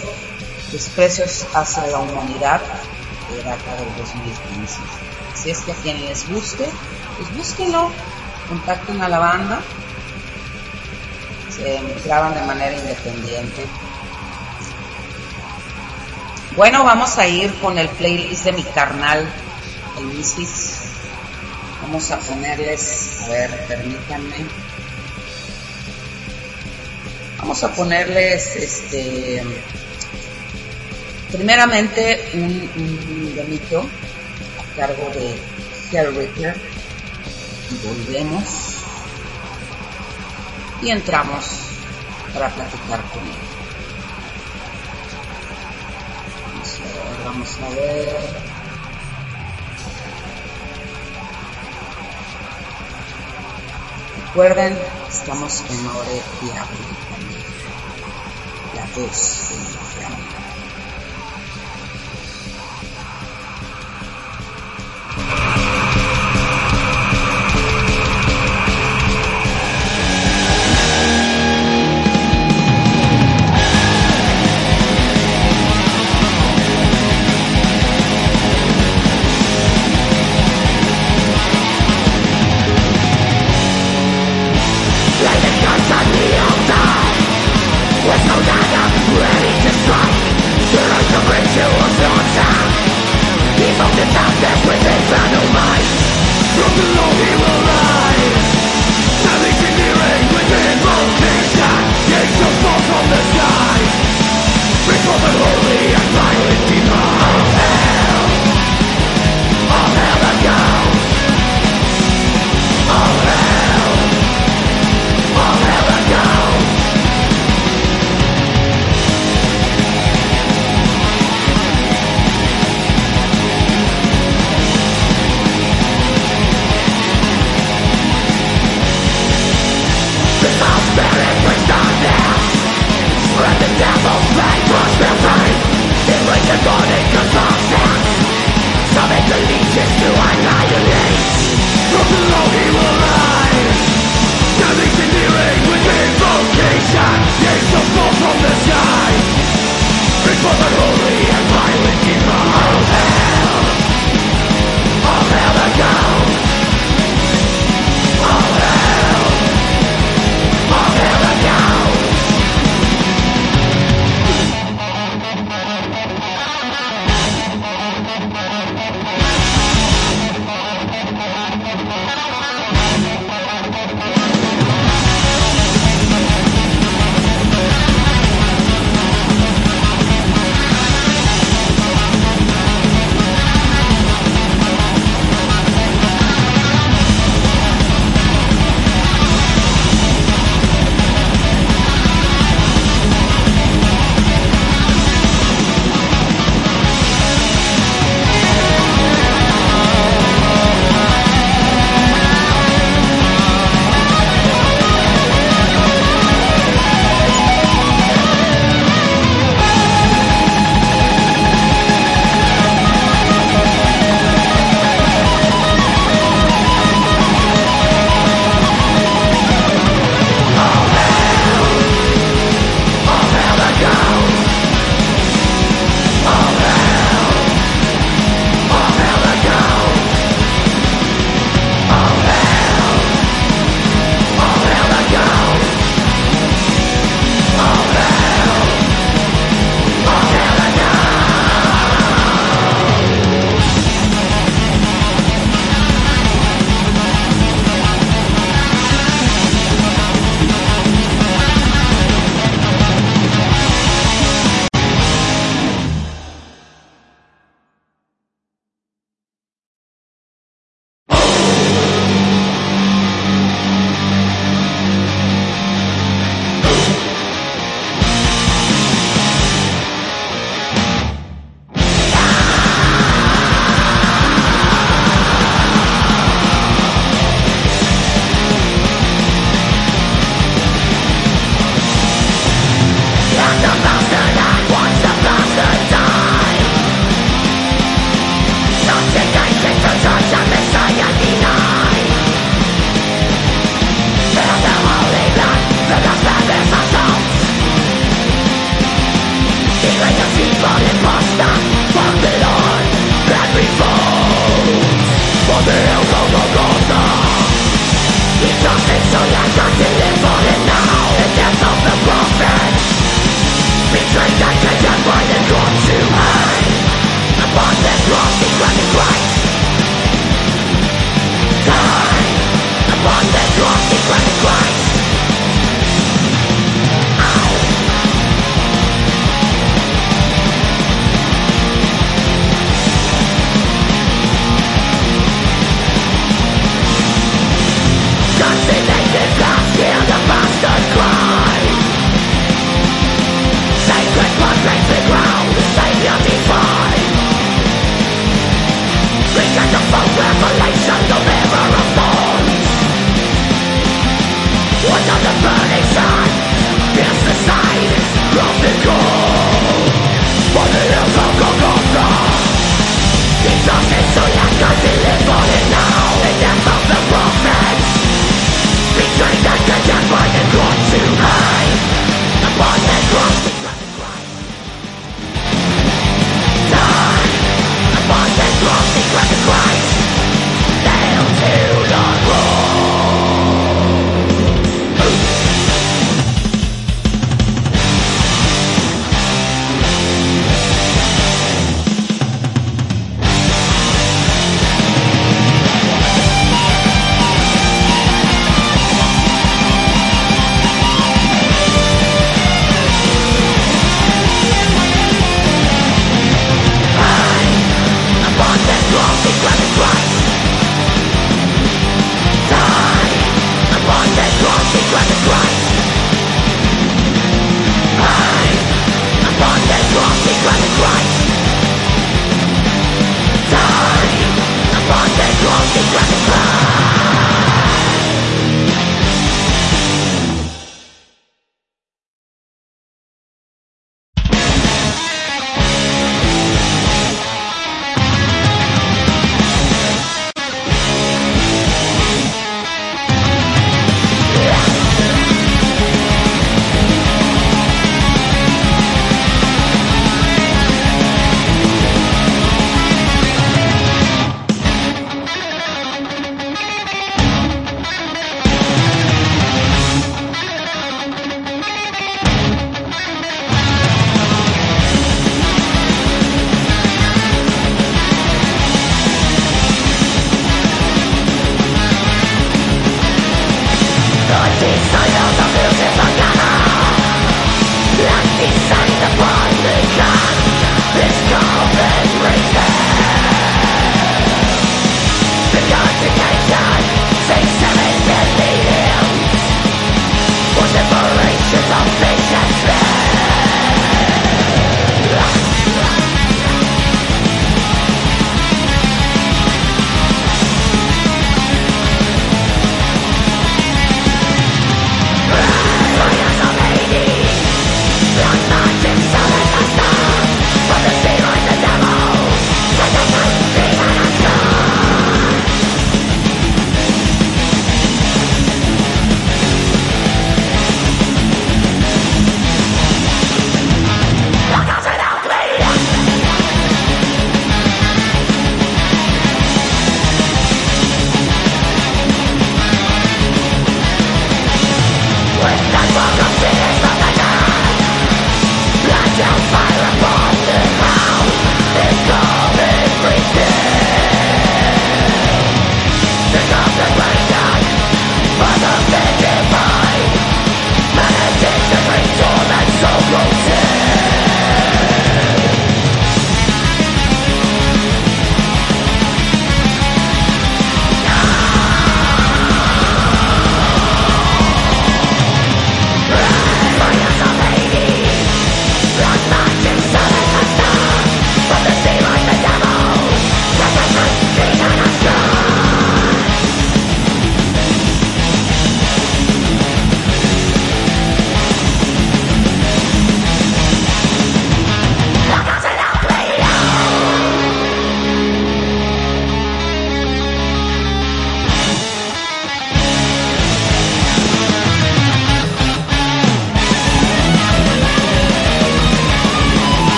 [0.72, 2.60] Desprecios hacia la humanidad,
[3.28, 4.80] que acá del 2015.
[5.34, 6.68] Si es que a quien les guste,
[7.16, 7.90] pues búsquenlo,
[8.48, 9.60] contacten a la banda,
[11.48, 13.66] se graban de manera independiente.
[16.56, 19.28] Bueno, vamos a ir con el playlist de mi carnal,
[19.98, 20.82] el.
[21.82, 24.46] Vamos a ponerles, a ver, permítanme.
[27.38, 29.42] Vamos a ponerles, este,
[31.32, 33.34] primeramente un, un
[34.60, 35.36] a cargo de
[35.90, 36.56] Hellraiser
[37.72, 38.44] y volvemos
[40.82, 41.46] y entramos
[42.32, 43.43] para platicar con él.
[47.34, 48.08] Vamos a ver.
[54.26, 54.78] Recuerden,
[55.10, 56.46] estamos en Ore y
[58.76, 59.43] La 2.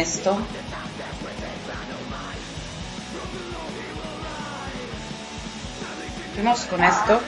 [0.00, 0.36] Esto.
[6.34, 7.20] Fuimos con esto.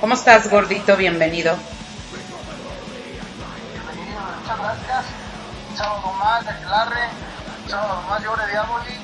[0.00, 0.96] ¿Cómo estás, gordito?
[0.96, 1.56] Bienvenido.
[3.72, 5.04] Bienvenido, muchas gracias.
[5.70, 7.08] Un sábado más de Clarre,
[7.66, 9.00] sábado más de Diaboli.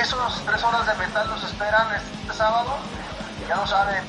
[0.00, 2.76] Esos tres horas de metal nos esperan este sábado.
[3.48, 4.02] Ya lo saben.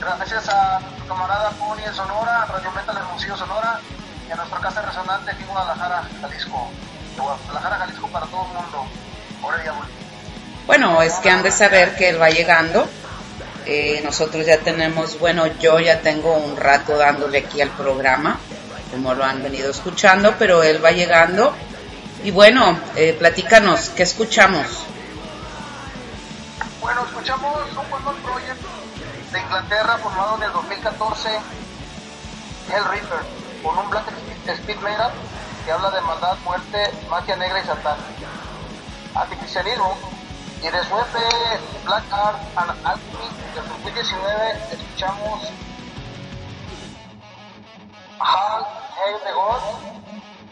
[0.00, 3.80] Gracias a nuestro camarada Pony en Sonora, Radio Metal Hermosillo Sonora
[4.28, 6.68] y a nuestra casa resonante aquí en Guadalajara, Jalisco.
[7.14, 8.86] De Guadalajara, Jalisco para todo el mundo.
[10.66, 12.88] Bueno, es que han de saber que él va llegando.
[13.66, 18.38] Eh, nosotros ya tenemos, bueno, yo ya tengo un rato dándole aquí al programa,
[18.90, 21.54] como lo han venido escuchando, pero él va llegando.
[22.24, 24.84] Y bueno, eh, platícanos, ¿qué escuchamos?
[26.80, 28.60] Bueno, escuchamos un buen project
[29.32, 31.28] de Inglaterra formado en el 2014,
[32.68, 34.06] Hell Reaper, con un black
[34.46, 35.10] speed metal
[35.64, 37.98] que habla de maldad, muerte, magia negra y satán.
[39.12, 39.98] Artificialismo.
[40.62, 40.80] Y de
[41.84, 45.42] Black Art and Alchemy del 2019 escuchamos
[48.18, 48.66] Hal
[48.96, 49.60] Hail the God,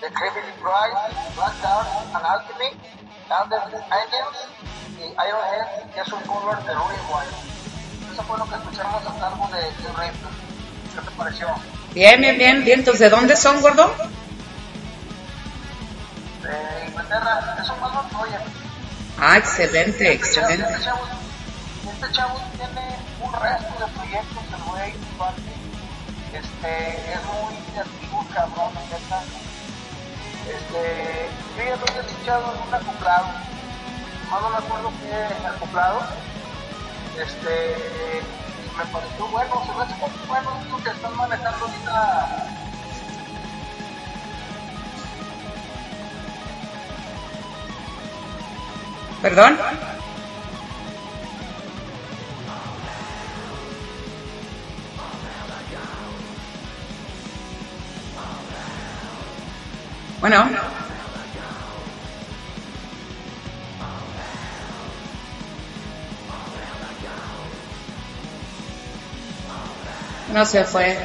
[0.01, 2.77] The Heavenly Price, Black Art and Alchemy,
[3.31, 4.49] Under Angels
[4.99, 8.13] y Ironhead, que es un cover de Ruin Wild.
[8.13, 10.31] Eso fue lo que escuchamos a cargo de The Reaper.
[10.95, 11.49] ¿Qué te pareció?
[11.95, 12.79] Bien, bien, bien, bien.
[12.81, 13.95] Entonces, ¿de dónde son, gordo?
[16.43, 17.77] De Inglaterra, es un.
[19.17, 20.73] Ah, excelente, Este excelente.
[20.73, 21.07] este chavo-
[21.93, 24.93] este chavo tiene un resto de proyectos, el güey.
[26.35, 29.23] Este, es muy activo, cabrón, neta.
[30.49, 33.27] Este, yo ya lo he escuchado en un acoplado.
[34.31, 36.01] No, me acuerdo qué es acoplado.
[37.23, 37.77] Este,
[38.77, 42.47] me pareció bueno, se me hace muy bueno esto que están manejando ahorita.
[49.23, 49.59] ¿Perdón?
[60.21, 60.84] Bueno.
[70.35, 70.97] No se fue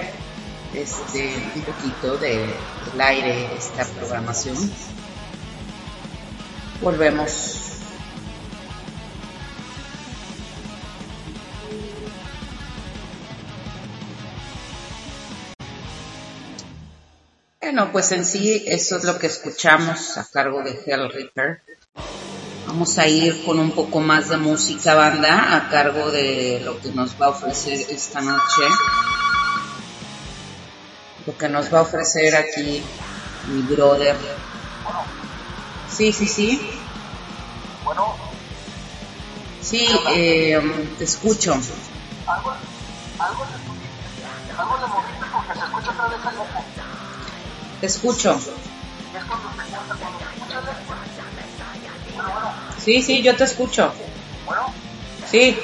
[0.73, 2.47] este un poquito de,
[2.91, 4.57] del aire esta programación.
[6.81, 7.61] Volvemos.
[17.61, 21.61] Bueno, pues en sí eso es lo que escuchamos a cargo de Hell Reaper.
[22.69, 26.89] Vamos a ir con un poco más de música banda a cargo de lo que
[26.91, 28.61] nos va a ofrecer esta noche.
[31.25, 32.83] Lo que nos va a ofrecer aquí
[33.47, 34.15] mi brother.
[35.89, 36.61] Sí, sí, sí.
[37.83, 38.15] Bueno,
[39.63, 40.61] Sí, eh,
[40.99, 41.53] te escucho.
[41.53, 42.53] algo,
[43.17, 46.45] algo le, algo le moviste porque se escucha otra vez algo.
[47.81, 48.39] Te escucho.
[49.11, 51.18] Y es cuando se cuenta, cuando se
[52.83, 53.93] Sí, sí, yo te escucho.
[54.45, 54.73] bueno,
[55.29, 55.57] Sí,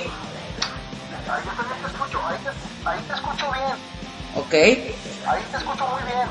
[1.28, 3.76] ahí yo también te escucho, ahí te, ahí te escucho bien,
[4.36, 4.54] ok,
[5.28, 6.28] ahí te escucho muy bien.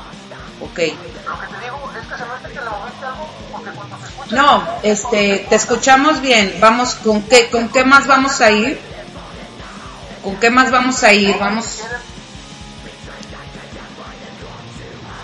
[0.61, 0.79] ok.
[1.27, 3.97] Lo que te digo es que se me hace que le moviste algo porque cuando
[3.99, 4.35] se escucha...
[4.35, 6.55] No, este, te escuchamos bien.
[6.61, 8.79] Vamos, ¿con qué, con qué más vamos a ir?
[10.23, 11.37] ¿Con qué más vamos a ir?
[11.39, 11.81] Vamos.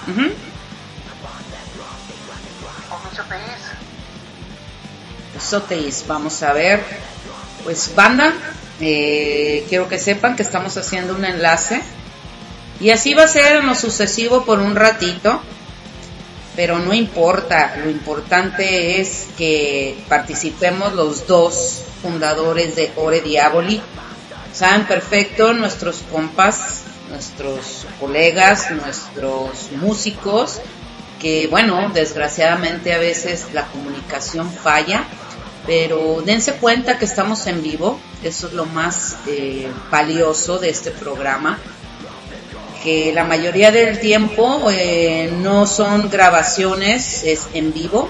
[0.06, 0.51] Con
[5.42, 6.84] Soteis, vamos a ver.
[7.64, 8.34] Pues banda,
[8.80, 11.82] eh, quiero que sepan que estamos haciendo un enlace.
[12.80, 15.42] Y así va a ser en lo sucesivo por un ratito.
[16.56, 23.82] Pero no importa, lo importante es que participemos los dos fundadores de Ore Diaboli.
[24.54, 30.60] Saben perfecto nuestros compas, nuestros colegas, nuestros músicos,
[31.22, 35.06] que bueno, desgraciadamente a veces la comunicación falla,
[35.66, 40.92] pero dense cuenta que estamos en vivo, eso es lo más eh, valioso de este
[40.92, 41.60] programa,
[42.84, 48.10] que la mayoría del tiempo eh, no son grabaciones, es en vivo,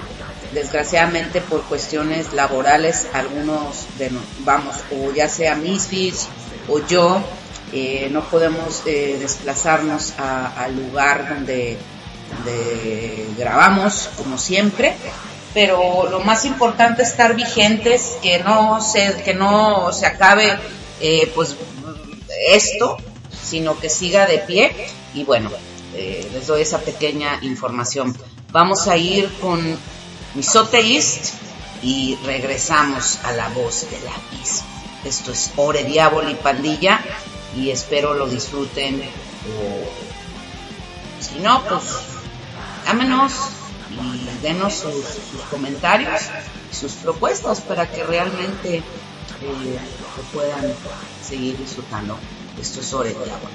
[0.54, 6.28] desgraciadamente por cuestiones laborales, algunos de no- vamos, o ya sea Misfits
[6.68, 7.20] o yo,
[7.74, 11.76] eh, no podemos eh, desplazarnos al lugar donde
[13.38, 14.94] grabamos, como siempre,
[15.54, 20.58] pero lo más importante es estar vigentes, que no se, que no se acabe
[21.00, 21.56] eh, pues
[22.48, 22.96] esto,
[23.30, 24.74] sino que siga de pie.
[25.14, 25.50] Y bueno,
[25.94, 28.16] eh, les doy esa pequeña información.
[28.50, 29.60] Vamos a ir con
[30.34, 31.34] Misote East
[31.82, 34.68] y regresamos a la voz del abismo.
[35.04, 37.00] Esto es Ore Diablo y Pandilla
[37.56, 39.02] y espero lo disfruten.
[41.20, 41.82] si no, pues
[42.86, 43.32] ámenos
[43.92, 45.04] y denos sus,
[45.50, 46.22] comentarios
[46.70, 48.82] y sus propuestas para que realmente eh,
[50.32, 50.72] puedan
[51.22, 52.16] seguir disfrutando.
[52.60, 52.92] Esto es
[53.24, 53.50] de Agua.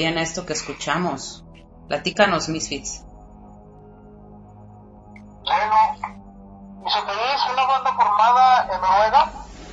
[0.00, 1.44] También esto que escuchamos.
[1.86, 3.04] Platícanos, Misfits.
[5.44, 5.76] Bueno,
[6.86, 9.32] es una banda formada en Noruega.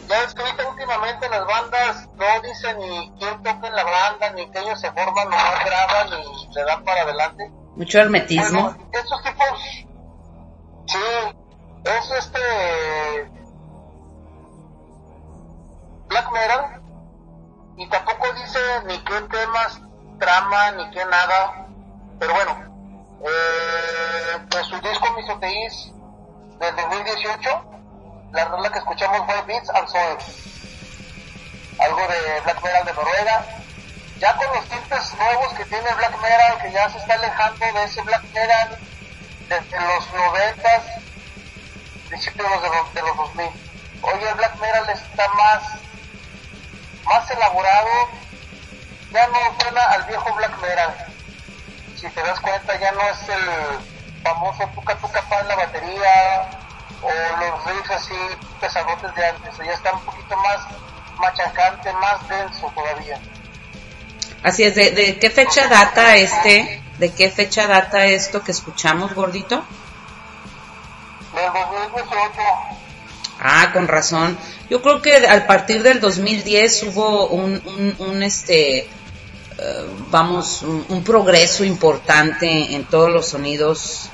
[0.09, 4.51] Ya es que últimamente las bandas no dicen ni quién toca en la banda, ni
[4.51, 7.49] que ellos se forman, nomás graban y se dan para adelante.
[7.77, 8.63] Mucho hermetismo.
[8.63, 9.59] Bueno, estos tipos,
[10.87, 10.97] sí,
[11.85, 13.31] es este
[16.09, 16.81] black metal
[17.77, 19.86] y tampoco dice ni qué temas
[20.17, 21.67] trama ni qué nada
[22.19, 22.67] pero bueno
[23.25, 25.91] eh, pues su disco Misoteis
[26.59, 27.77] del 2018
[28.31, 30.17] la rola que escuchamos fue Beats and Soul.
[31.79, 33.45] Algo de black metal de Noruega.
[34.19, 37.83] Ya con los tintes nuevos que tiene black metal que ya se está alejando de
[37.83, 38.77] ese black metal
[39.47, 40.83] desde los noventas
[42.09, 43.45] principios de los, de los 2000
[44.01, 45.63] hoy el black metal está más
[47.05, 47.89] más elaborado,
[49.11, 50.95] ya no suena al viejo black metal.
[51.95, 56.49] Si te das cuenta, ya no es el famoso tuca tuca pa en la batería
[57.01, 57.09] o
[57.39, 58.15] los riffs así
[58.59, 60.59] pesadotes de antes, ya está un poquito más
[61.19, 63.19] machacante, más denso todavía.
[64.43, 66.83] Así es, ¿de, de qué fecha data este?
[66.97, 69.63] ¿De qué fecha data esto que escuchamos, gordito?
[71.33, 72.41] Del 2018.
[73.39, 74.37] Ah, con razón.
[74.69, 78.89] Yo creo que a partir del 2010 hubo un, un, un este,
[80.11, 84.09] vamos, un, progreso importante en todos los sonidos,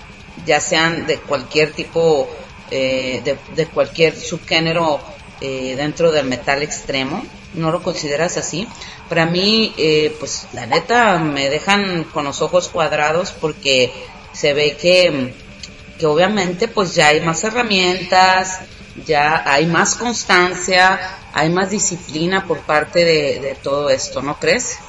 [0.45, 2.29] ya sean de cualquier tipo,
[2.71, 4.99] eh, de, de, cualquier subgénero
[5.41, 7.23] eh, dentro del metal extremo.
[7.53, 8.67] ¿No lo consideras así?
[9.09, 13.91] Para mí, eh, pues la neta, me dejan con los ojos cuadrados porque
[14.31, 15.33] se ve que,
[15.99, 18.61] que obviamente pues ya hay más herramientas,
[19.05, 20.99] ya hay más constancia,
[21.33, 24.79] hay más disciplina por parte de todo esto, ¿no crees?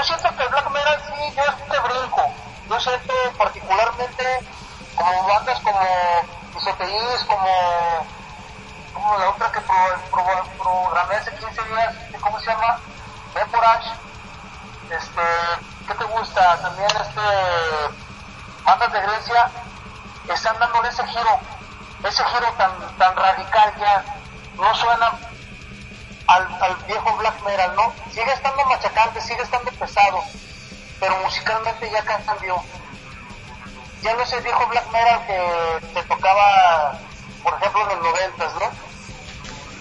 [0.00, 2.22] Yo siento que black metal sí, yo este brinco.
[2.70, 4.46] Yo siento particularmente
[4.94, 5.78] como bandas como
[6.56, 8.06] Isoteis, como,
[8.94, 9.76] como la otra que pro,
[10.10, 12.80] pro, programé hace 15 días, ¿cómo se llama?
[13.34, 13.90] Vaporage.
[14.88, 15.20] Este,
[15.86, 16.62] ¿qué te gusta?
[16.62, 17.20] También este,
[18.64, 19.50] bandas de Grecia
[20.30, 21.40] están dándole ese giro
[22.04, 24.02] ese giro tan, tan radical ya
[24.56, 25.12] no suena
[26.30, 27.92] al, al, viejo black metal, ¿no?
[28.12, 30.22] Sigue estando machacante, sigue estando pesado,
[31.00, 32.62] pero musicalmente ya cambió.
[34.02, 36.98] Ya no es el viejo black metal que te tocaba,
[37.42, 38.90] por ejemplo, en los noventas, ¿no?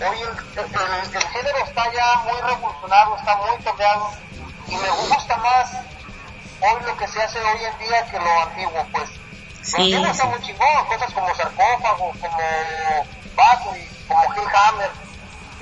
[0.07, 4.11] Hoy el, el, el, género está ya muy revolucionado, está muy cambiado
[4.67, 5.71] y me gusta más
[6.61, 9.09] hoy lo que se hace hoy en día que lo antiguo, pues.
[9.61, 10.23] Sí, Los sí.
[10.25, 12.37] muy chingón, cosas como sarcófago, como
[13.35, 14.91] Bathory, como Hillhammer,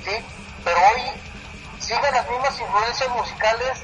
[0.04, 0.24] ¿sí?
[0.68, 1.00] Pero hoy
[1.80, 3.78] siguen las mismas influencias musicales,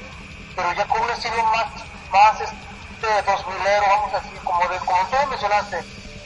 [0.55, 1.65] pero ya con un estilo más,
[2.11, 5.77] más este, dos milero, vamos así, como, de, como tú mencionaste.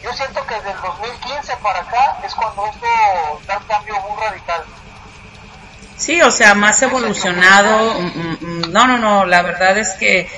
[0.03, 2.87] Yo siento que desde el 2015 para acá es cuando esto
[3.47, 4.63] da un cambio muy radical.
[5.95, 7.93] Sí, o sea, más evolucionado.
[8.69, 10.29] No, no, no, la verdad es que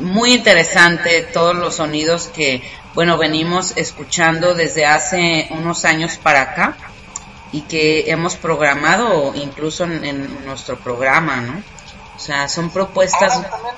[0.00, 2.62] muy interesante todos los sonidos que
[2.94, 6.76] bueno, venimos escuchando desde hace unos años para acá
[7.54, 11.62] y que hemos programado incluso en, en nuestro programa, ¿no?
[12.16, 13.32] O sea, son propuestas...
[13.32, 13.74] Ahora, también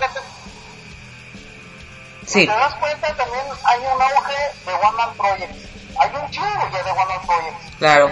[2.25, 2.41] sí.
[2.41, 4.35] Si te das cuenta, también hay un auge
[4.65, 5.69] de One Man Projects.
[6.01, 7.77] Hay un chingo ya de One Man Projects.
[7.79, 8.11] Claro.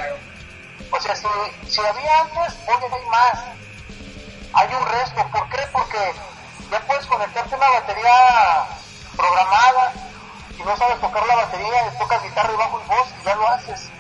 [0.91, 1.27] O sea, si,
[1.67, 3.45] si había antes, hoy hay más.
[4.53, 5.27] Hay un resto.
[5.33, 5.67] ¿Por qué?
[5.73, 6.13] Porque
[6.71, 8.67] ya puedes conectarte una batería
[9.17, 9.95] programada
[10.55, 13.49] si no sabes tocar la batería, tocas guitarra y bajo y voz y ya lo
[13.49, 13.94] haces.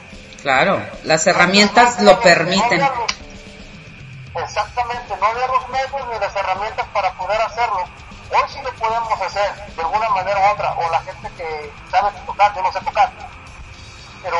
[0.44, 2.78] Claro, las herramientas lo permiten.
[2.78, 7.82] No exactamente, no había los medios ni las herramientas para poder hacerlo.
[8.30, 12.10] Hoy sí lo podemos hacer de alguna manera u otra, o la gente que sabe
[12.26, 13.10] tocar, yo no sé tocar.
[14.22, 14.36] Pero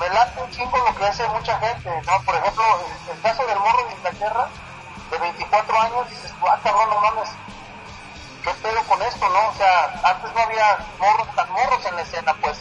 [0.00, 2.20] me late un chingo lo que hace mucha gente, ¿no?
[2.22, 2.64] Por ejemplo,
[3.06, 4.48] el, el caso del morro de Inglaterra,
[5.12, 7.28] de 24 años, dices, ah, cabrón, no mames,
[8.42, 9.50] ¿qué pedo con esto, no?
[9.50, 12.58] O sea, antes no había morros tan morros en la escena, pues.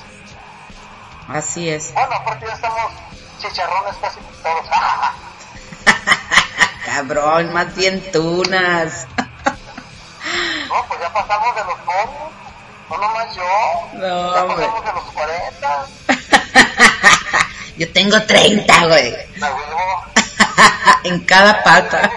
[1.27, 1.93] Así es.
[1.93, 2.91] Bueno, aparte ya estamos
[3.39, 4.65] chicharrones casi todos.
[6.85, 9.05] Cabrón, más bien tunas.
[9.17, 9.25] no,
[10.87, 12.33] pues ya pasamos de los jóvenes.
[12.89, 13.43] No nomás yo.
[13.93, 15.85] No, ya pasamos de los 40.
[17.77, 19.15] yo tengo 30, güey.
[21.03, 22.09] En cada pata.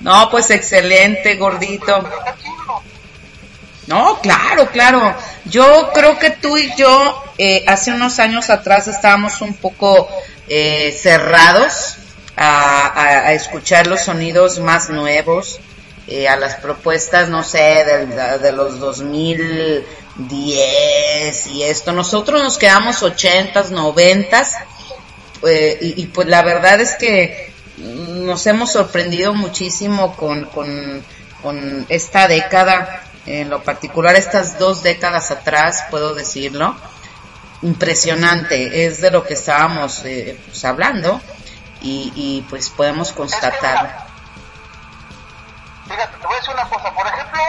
[0.00, 2.02] No, pues excelente, gordito.
[3.88, 5.16] No, claro, claro.
[5.46, 10.06] Yo creo que tú y yo eh, hace unos años atrás estábamos un poco
[10.46, 11.96] eh, cerrados
[12.36, 15.58] a, escuchar los sonidos más nuevos,
[16.06, 18.06] eh, a las propuestas, no sé,
[18.42, 21.92] de, los 2010 y esto.
[21.92, 24.48] Nosotros nos quedamos 80s, 90s
[25.46, 33.07] eh, y, pues la verdad es que nos hemos sorprendido muchísimo con, con esta década,
[33.28, 36.76] en lo particular estas dos décadas atrás, puedo decirlo
[37.62, 41.20] impresionante, es de lo que estábamos eh, pues, hablando
[41.80, 44.06] y, y, pues podemos constatar.
[45.88, 47.40] Fíjate, te voy a decir una cosa, por ejemplo,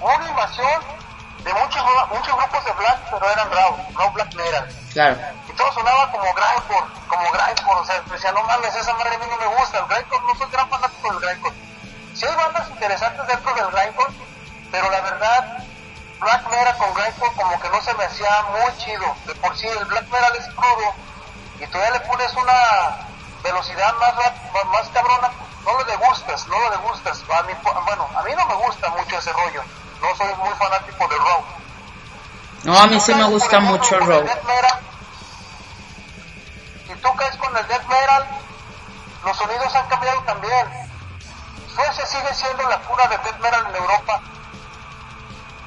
[0.00, 0.82] hubo una invasión
[1.44, 4.68] de muchos, muchos grupos de black, pero eran raw, raw black metal.
[4.92, 5.16] Claro.
[5.48, 9.18] Y todo sonaba como grindcore, como grindcore, o sea, decía, no mames, esa madre a
[9.18, 11.54] mí no me gusta, el grindcore, no soy gran fanático del grindcore.
[12.14, 14.12] Sí hay bandas interesantes dentro del grindcore,
[14.70, 15.64] pero la verdad,
[16.20, 19.14] black metal con grindcore como que no se me hacía muy chido.
[19.26, 20.94] De por sí el black metal es crudo
[21.60, 23.06] y todavía le pones una
[23.42, 24.14] velocidad más,
[24.66, 25.30] más cabrona,
[25.64, 27.22] no le gustas, no le gustas.
[27.32, 29.62] A mí, bueno, a mí no me gusta mucho ese rollo.
[30.00, 31.44] No soy muy fanático del rock.
[32.64, 34.28] No, a mí sí me gusta mucho el rock.
[36.86, 38.26] Si tú caes con el death metal,
[39.24, 40.90] los sonidos han cambiado también.
[41.74, 44.22] Suecia sigue siendo la cuna de death metal en Europa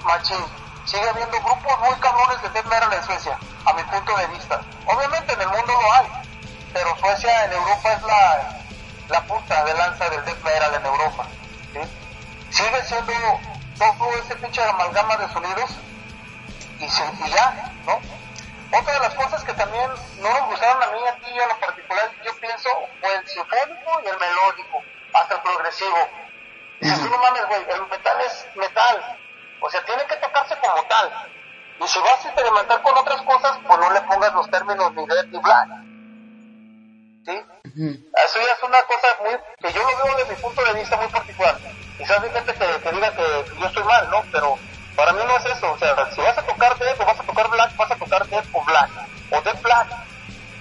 [0.09, 0.43] machín.
[0.85, 4.59] Sigue habiendo grupos muy cabrones de death metal en Suecia, a mi punto de vista.
[4.87, 6.07] Obviamente en el mundo lo hay,
[6.73, 8.59] pero Suecia en Europa es la,
[9.09, 11.27] la punta de lanza del death metal en Europa.
[12.49, 13.13] Sigue siendo
[13.77, 15.69] todo ese pinche amalgama de sonidos
[16.79, 18.01] y, y ya, ¿no?
[18.75, 21.47] Otra de las cosas que también no nos gustaron a mí, a ti y a
[21.47, 22.69] lo particular, yo pienso,
[22.99, 24.81] fue el sinfónico y el melódico,
[25.13, 25.97] hasta el progresivo.
[26.79, 29.19] Dices, no mames, güey, el metal es metal,
[29.61, 31.11] o sea, tiene que tocarse como tal.
[31.81, 35.05] Y si vas a experimentar con otras cosas, pues no le pongas los términos ni
[35.05, 35.69] red ni black.
[37.25, 37.41] ¿Sí?
[37.63, 40.97] Eso ya es una cosa muy, que yo lo veo desde mi punto de vista
[40.97, 41.55] muy particular.
[41.97, 44.23] Quizás hay gente que, que diga que yo estoy mal, ¿no?
[44.31, 44.57] Pero
[44.95, 45.71] para mí no es eso.
[45.71, 48.27] O sea, si vas a tocar death o vas a tocar black, vas a tocar
[48.27, 48.89] death o black.
[49.31, 49.87] O death black.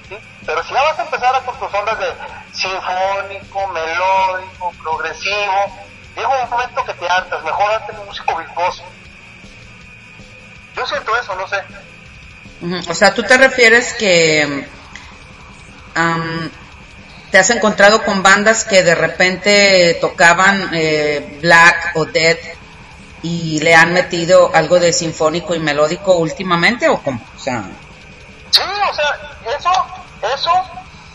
[0.09, 0.19] ¿Sí?
[0.47, 2.15] Pero si ya vas a empezar a con tus ondas de
[2.53, 5.88] sinfónico, melódico, progresivo,
[6.19, 8.83] llega un momento que te hartas, mejor hazte un músico virtuoso.
[10.77, 12.91] Yo siento eso, no sé.
[12.91, 14.69] O sea, tú te refieres que
[17.31, 22.37] te has encontrado con bandas que de repente tocaban eh, black o dead
[23.23, 27.21] y le han metido algo de sinfónico y melódico últimamente o cómo?
[27.37, 27.65] O sea...
[28.51, 29.19] Sí, o sea,
[29.57, 29.71] eso,
[30.35, 30.51] eso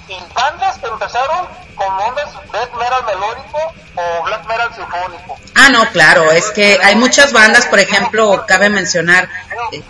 [0.07, 5.37] y bandas que empezaron con ondas death metal melódico o black metal sinfónico.
[5.55, 9.29] Ah, no, claro, es que hay muchas bandas, por ejemplo, cabe mencionar
[9.71, 9.81] eh,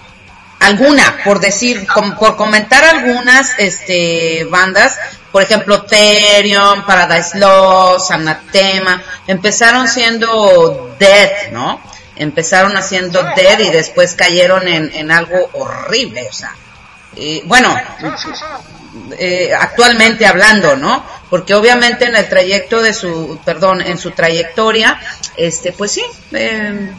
[0.60, 1.88] alguna, por decir,
[2.20, 4.98] por comentar algunas este bandas,
[5.32, 11.82] por ejemplo, Therion, Paradise Lost, Anatema, empezaron siendo death, ¿no?
[12.16, 16.54] Empezaron haciendo death y después cayeron en, en algo horrible, o sea,
[17.16, 17.76] y, bueno,
[19.18, 21.04] eh, actualmente hablando, ¿no?
[21.30, 25.00] Porque obviamente en el trayecto de su, perdón, en su trayectoria,
[25.36, 26.92] este, pues sí, eh,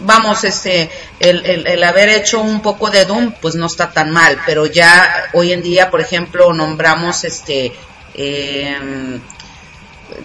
[0.00, 0.90] vamos, este,
[1.20, 4.66] el, el, el, haber hecho un poco de Doom, pues no está tan mal, pero
[4.66, 7.72] ya hoy en día, por ejemplo, nombramos este,
[8.14, 9.20] eh,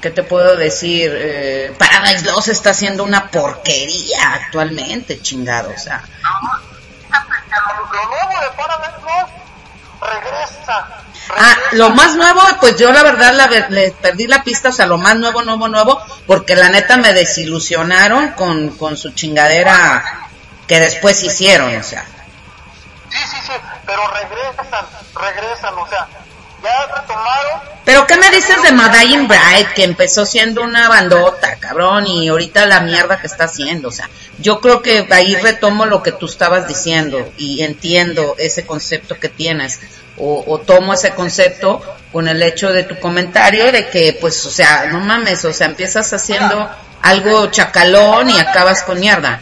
[0.02, 1.12] ¿qué te puedo decir?
[1.14, 5.70] Eh, Paradise Lost está haciendo una porquería actualmente, chingado.
[5.70, 5.76] Lo
[8.08, 9.02] nuevo de Paradise
[10.02, 10.88] regresa.
[11.38, 14.86] Ah, lo más nuevo, pues yo la verdad la, le perdí la pista, o sea,
[14.86, 20.28] lo más nuevo, nuevo, nuevo, porque la neta me desilusionaron con, con su chingadera
[20.68, 22.06] que después hicieron, o sea.
[23.10, 23.54] Sí, sí, sí,
[23.86, 26.08] pero regresan, regresan, o sea,
[26.64, 27.62] ya retomaron.
[27.84, 32.66] Pero ¿qué me dices de Madain Bright, que empezó siendo una bandota, cabrón, y ahorita
[32.66, 33.90] la mierda que está haciendo?
[33.90, 38.66] O sea, yo creo que ahí retomo lo que tú estabas diciendo y entiendo ese
[38.66, 39.80] concepto que tienes.
[40.18, 41.82] O, o, tomo ese concepto
[42.12, 45.68] con el hecho de tu comentario de que, pues, o sea, no mames, o sea,
[45.68, 46.70] empiezas haciendo
[47.02, 49.42] algo chacalón y acabas con mierda.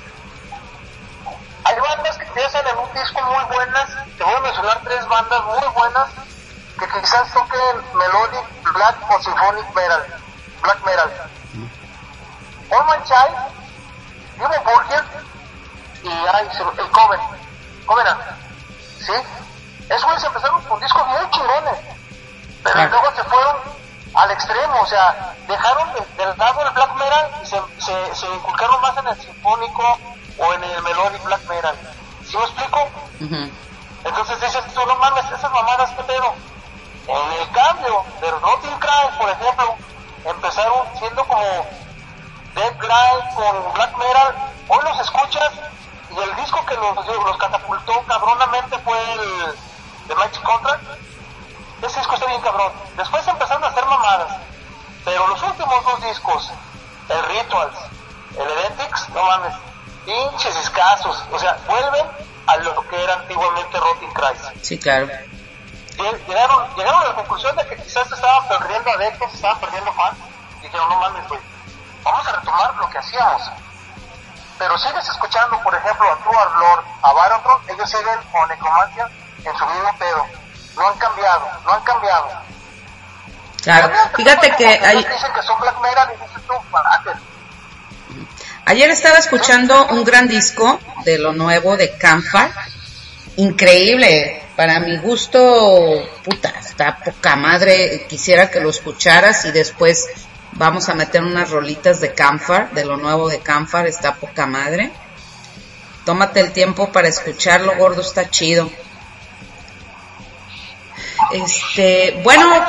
[1.66, 5.42] Hay bandas que empiezan en un disco muy buenas, te voy a mencionar tres bandas
[5.46, 6.10] muy buenas
[6.80, 10.04] que quizás toquen melodic, black o symphonic metal,
[10.62, 11.12] black metal.
[12.70, 13.32] Orman Chai,
[14.38, 15.04] Hugo Burger
[16.04, 17.20] y el Coven,
[17.86, 18.22] Covenant,
[19.00, 19.14] ¿sí?
[19.90, 21.80] Esos se empezaron con discos muy chingones,
[22.64, 23.58] pero luego se fueron
[24.14, 28.28] al extremo, o sea, dejaron de, del lado del black metal y se, se, se,
[28.28, 30.00] inculcaron más en el sinfónico
[30.38, 31.76] o en el melodic black metal.
[32.24, 32.84] ¿Sí me explico?
[33.20, 33.52] Uh -huh.
[34.06, 36.34] Entonces dices, tú no mames, esas mamadas, ¿qué pedo?
[37.10, 39.76] En el cambio de Rotting Crash, por ejemplo,
[40.26, 41.44] empezaron siendo como
[42.54, 44.36] Dead Grind con Black Metal.
[44.68, 45.52] Hoy los escuchas
[46.12, 49.56] y el disco que los, catapultó cabronamente fue el
[50.08, 50.84] de Magic Contract.
[51.82, 52.72] Ese disco está bien cabrón.
[52.96, 54.38] Después empezaron a hacer mamadas.
[55.04, 56.52] Pero los últimos dos discos,
[57.10, 57.78] el Rituals,
[58.38, 59.56] el Edentix, no mames,
[60.06, 61.24] pinches escasos.
[61.32, 62.06] O sea, vuelven
[62.46, 64.46] a lo que era antiguamente Rotting Christ.
[64.62, 65.10] Sí, claro.
[66.28, 69.92] Llegaron, llegaron a la conclusión de que quizás se estaban perdiendo adeptos, se estaban perdiendo
[69.94, 70.18] fans.
[70.60, 71.42] Y dijeron, no mames, güey,
[72.04, 73.52] vamos a retomar lo que hacíamos.
[74.58, 79.10] Pero sigues escuchando, por ejemplo, a Truar Lord, a Barotron, ellos siguen con Necromancia
[79.44, 80.26] en su mismo pedo.
[80.76, 82.30] No han cambiado, no han cambiado.
[83.64, 84.68] Claro, fíjate que...
[84.68, 84.98] Hay...
[84.98, 86.54] Dicen que son black metal y dices tú,
[88.66, 92.52] Ayer estaba escuchando un gran disco de lo nuevo de Canfar.
[93.38, 94.39] Increíble.
[94.60, 95.40] Para mi gusto,
[96.26, 98.06] puta, está poca madre.
[98.10, 100.10] Quisiera que lo escucharas y después
[100.52, 103.88] vamos a meter unas rolitas de Canfar, de lo nuevo de Canfar.
[103.88, 104.92] Está poca madre.
[106.04, 108.70] Tómate el tiempo para escucharlo, gordo, está chido.
[111.32, 112.54] Este, bueno.
[112.54, 112.62] En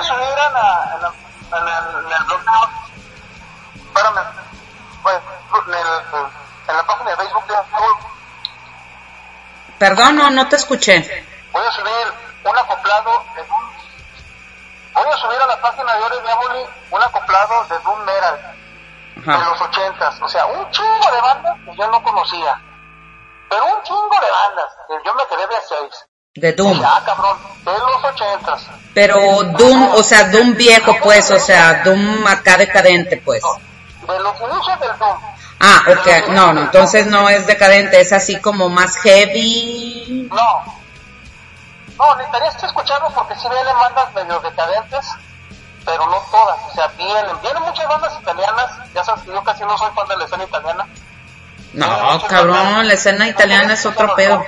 [6.77, 7.55] la página de Facebook de
[9.77, 11.27] Perdón, no, no te escuché.
[11.61, 12.15] Voy a subir
[12.45, 13.71] un acoplado de Doom.
[14.95, 18.57] Voy a subir a la página de Ore Diaboli un acoplado de Doom Metal
[19.17, 20.23] de los ochentas.
[20.23, 22.59] O sea, un chingo de bandas que yo no conocía.
[23.51, 26.07] Pero un chingo de bandas que yo me quedé de seis.
[26.35, 26.81] De Doom.
[26.83, 28.67] Ah, cabrón, de los ochentas.
[28.95, 33.43] Pero Doom, o sea, Doom viejo, pues, o sea, Doom acá decadente, pues.
[33.43, 35.21] De los inicios del Doom.
[35.61, 40.27] Ah, ok, no, no, entonces no es decadente, es así como más heavy.
[40.33, 40.80] No.
[42.01, 45.07] No, necesitarías escucharlo porque si vienen bandas medio decadentes,
[45.85, 46.59] pero no todas.
[46.71, 48.71] O sea, vienen, vienen muchas bandas italianas.
[48.95, 50.87] Ya sabes que yo casi no soy fan de la escena italiana.
[51.75, 54.43] No, cabrón, la escena italiana es otro pedo.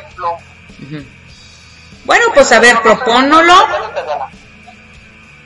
[2.06, 3.54] Bueno, pues a ver, propónolo.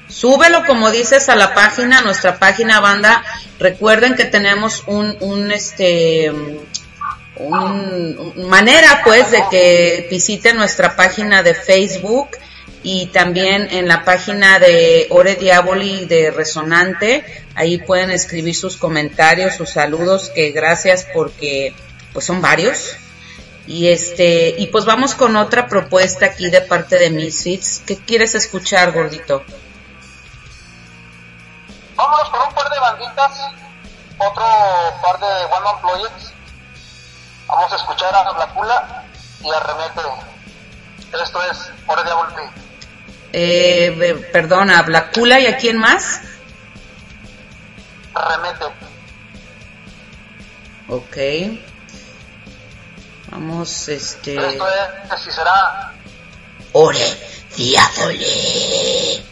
[0.08, 3.24] Súbelo como dices a la página, a nuestra página banda.
[3.58, 6.32] Recuerden que tenemos un, un este,
[7.36, 12.30] un, manera pues de que visiten nuestra página de Facebook
[12.82, 17.24] y también en la página de Ore Diaboli de Resonante.
[17.54, 21.74] Ahí pueden escribir sus comentarios, sus saludos, que gracias porque
[22.12, 22.96] pues son varios
[23.66, 27.82] y este, y pues vamos con otra propuesta aquí de parte de Misfits.
[27.84, 29.42] ¿Qué quieres escuchar, gordito?
[31.96, 33.40] Vámonos con un par de banditas,
[34.18, 34.44] otro
[35.02, 36.35] par de One Man Projects.
[37.46, 39.04] Vamos a escuchar a Blacula
[39.42, 40.00] y a Remete.
[41.22, 42.50] Esto es Hora de Volver.
[43.32, 46.20] Eh, perdona, Blacula y a quién más?
[48.14, 48.64] Remete.
[50.88, 51.16] Ok.
[53.30, 54.36] Vamos, este.
[54.36, 55.92] Esto es, así será.
[56.72, 57.16] Ore,
[57.56, 59.22] diabole.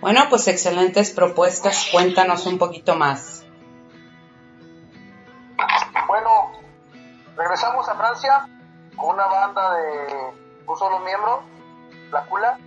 [0.00, 1.88] Bueno, pues excelentes propuestas.
[1.92, 3.44] Cuéntanos un poquito más.
[6.06, 6.52] Bueno,
[7.36, 8.48] regresamos a Francia
[8.96, 10.32] con una banda de
[10.66, 11.42] un solo miembro,
[12.10, 12.58] La Cula,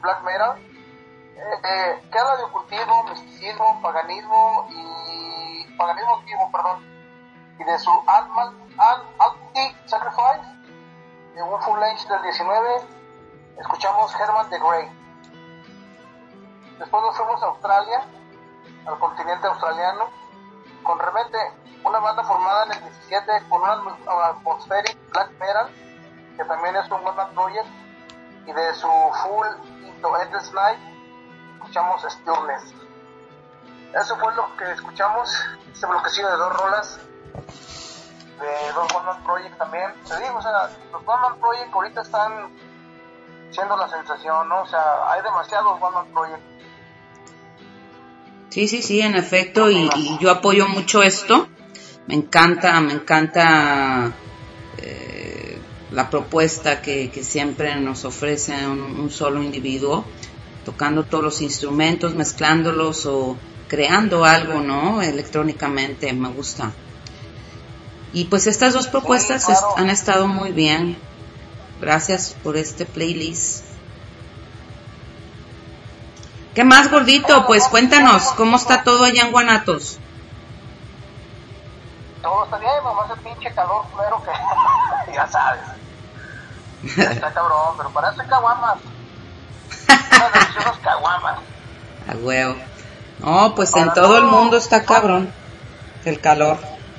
[0.00, 6.84] black metal, eh, eh, que habla de ocultismo, misticismo, paganismo y paganismo antiguo, perdón,
[7.58, 7.90] y de su
[9.18, 10.42] Anti-Sacrifice,
[11.34, 12.68] de un full length del 19,
[13.58, 15.07] escuchamos Herman the Grey.
[16.78, 18.04] Después nos fuimos a Australia,
[18.86, 20.10] al continente australiano,
[20.82, 21.38] con Remente,
[21.84, 25.68] una banda formada en el 17 con una atmospheric black metal,
[26.36, 27.66] que también es un one project,
[28.46, 28.88] y de su
[29.22, 29.46] full
[29.84, 30.78] Into Endless Night
[31.54, 32.74] escuchamos Stillness.
[33.94, 35.30] Eso fue lo que escuchamos,
[35.72, 37.00] este bloquecillo de dos rolas
[38.38, 39.92] de dos One Project también.
[40.04, 42.56] Te digo, o sea, los One Man Project ahorita están
[43.50, 44.62] siendo la sensación, ¿no?
[44.62, 46.57] O sea, hay demasiados One Man Project.
[48.50, 49.88] Sí, sí, sí, en efecto, y,
[50.20, 51.48] yo apoyo mucho esto.
[52.06, 54.14] Me encanta, me encanta
[54.78, 55.58] eh,
[55.92, 60.04] la propuesta que, siempre nos ofrece un, solo individuo,
[60.64, 63.36] tocando todos los instrumentos, mezclándolos o
[63.68, 65.02] creando algo, ¿no?
[65.02, 66.72] Electrónicamente, me gusta.
[68.14, 69.46] Y pues estas dos propuestas
[69.76, 70.96] han estado muy bien.
[71.80, 73.67] Gracias por este playlist.
[76.58, 77.46] ¿Qué más, gordito?
[77.46, 80.00] Pues cuéntanos, ¿cómo está todo allá en Guanatos?
[82.20, 85.60] Todo está bien, mamá, ese pinche calor pero que ya sabes.
[86.82, 88.78] está cabrón, pero parece caguamas.
[89.88, 91.38] Unas deliciosas caguamas.
[92.08, 92.56] A huevo.
[93.20, 95.32] No, pues en todo el mundo está cabrón
[96.04, 96.58] el calor.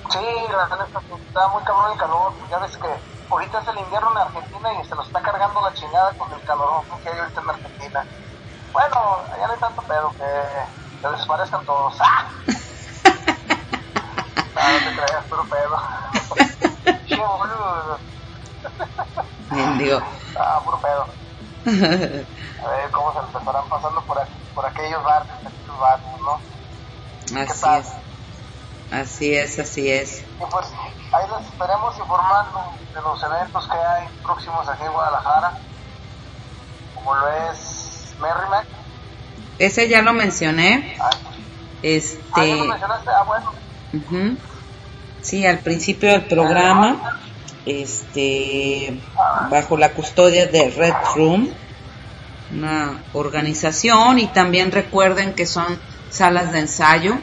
[0.09, 0.19] Sí,
[0.51, 2.31] la verdad está muy cabrón el calor.
[2.49, 2.87] Ya ves que
[3.29, 6.41] ahorita es el invierno en Argentina y se lo está cargando la chingada con el
[6.43, 8.05] calor que hay ahorita en Argentina.
[8.71, 10.23] Bueno, allá no hay tanto pedo que,
[11.01, 11.97] se desaparezcan todos.
[12.01, 12.31] ¡Ah!
[14.55, 15.77] no, te creas, puro pedo.
[17.07, 17.99] Che, boludo.
[19.49, 20.01] Mendigo.
[20.37, 21.05] Ah, puro pedo.
[21.65, 27.39] A ver cómo se les estarán pasando por, aquí, por aquellos barrios, aquellos barrios, ¿no?
[27.39, 27.93] Así es.
[28.91, 30.21] Así es, así es.
[30.21, 30.73] Y pues
[31.13, 35.53] ahí les estaremos informando de los eventos que hay próximos aquí en Guadalajara,
[36.95, 37.88] como lo es
[38.19, 38.65] Merrimack.
[39.57, 40.97] Ese ya lo mencioné.
[40.99, 41.09] Ah,
[41.81, 42.19] este.
[42.33, 43.09] Ah, ¿ya lo mencionaste?
[43.09, 44.37] Ah, bueno.
[45.21, 47.19] Sí, al principio del programa,
[47.65, 48.99] este,
[49.49, 51.49] bajo la custodia de Red Room,
[52.53, 55.65] una organización, y también recuerden que son
[56.09, 57.19] salas de ensayo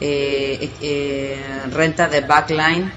[0.00, 2.92] eh, eh, renta de backline.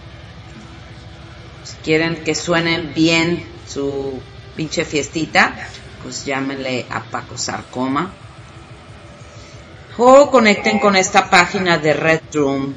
[1.64, 4.22] Si quieren que suenen bien su
[4.56, 5.54] pinche fiestita,
[6.04, 8.12] pues llámenle a Paco Sarcoma.
[9.98, 12.76] O conecten con esta página de Red Room.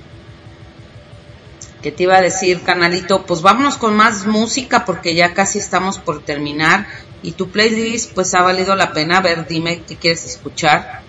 [1.82, 5.98] Que te iba a decir, canalito, pues vámonos con más música porque ya casi estamos
[5.98, 6.86] por terminar.
[7.22, 9.18] Y tu playlist, pues ha valido la pena.
[9.18, 11.06] A ver, dime qué quieres escuchar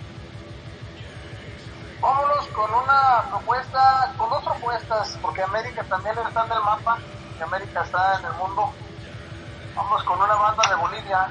[2.58, 6.98] con una propuesta, con dos propuestas, porque América también está en el mapa,
[7.40, 8.74] América está en el mundo.
[9.76, 11.30] Vamos con una banda de Bolivia,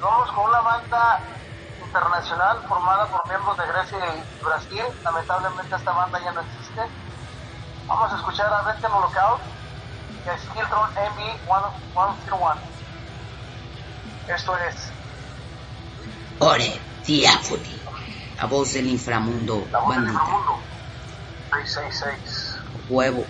[0.00, 1.20] vamos con una banda
[1.84, 4.84] internacional formada por miembros de Grecia y Brasil.
[5.02, 6.82] Lamentablemente esta banda ya no existe.
[7.86, 9.40] Vamos a escuchar a Red Lookout
[10.24, 12.56] y a Skiltron MB101.
[14.28, 14.92] Esto es
[16.38, 17.80] Ore Diafoni.
[18.36, 19.66] La voz del inframundo.
[19.72, 20.58] La voz del inframundo.
[21.50, 22.58] 666.
[22.88, 23.24] Huevo.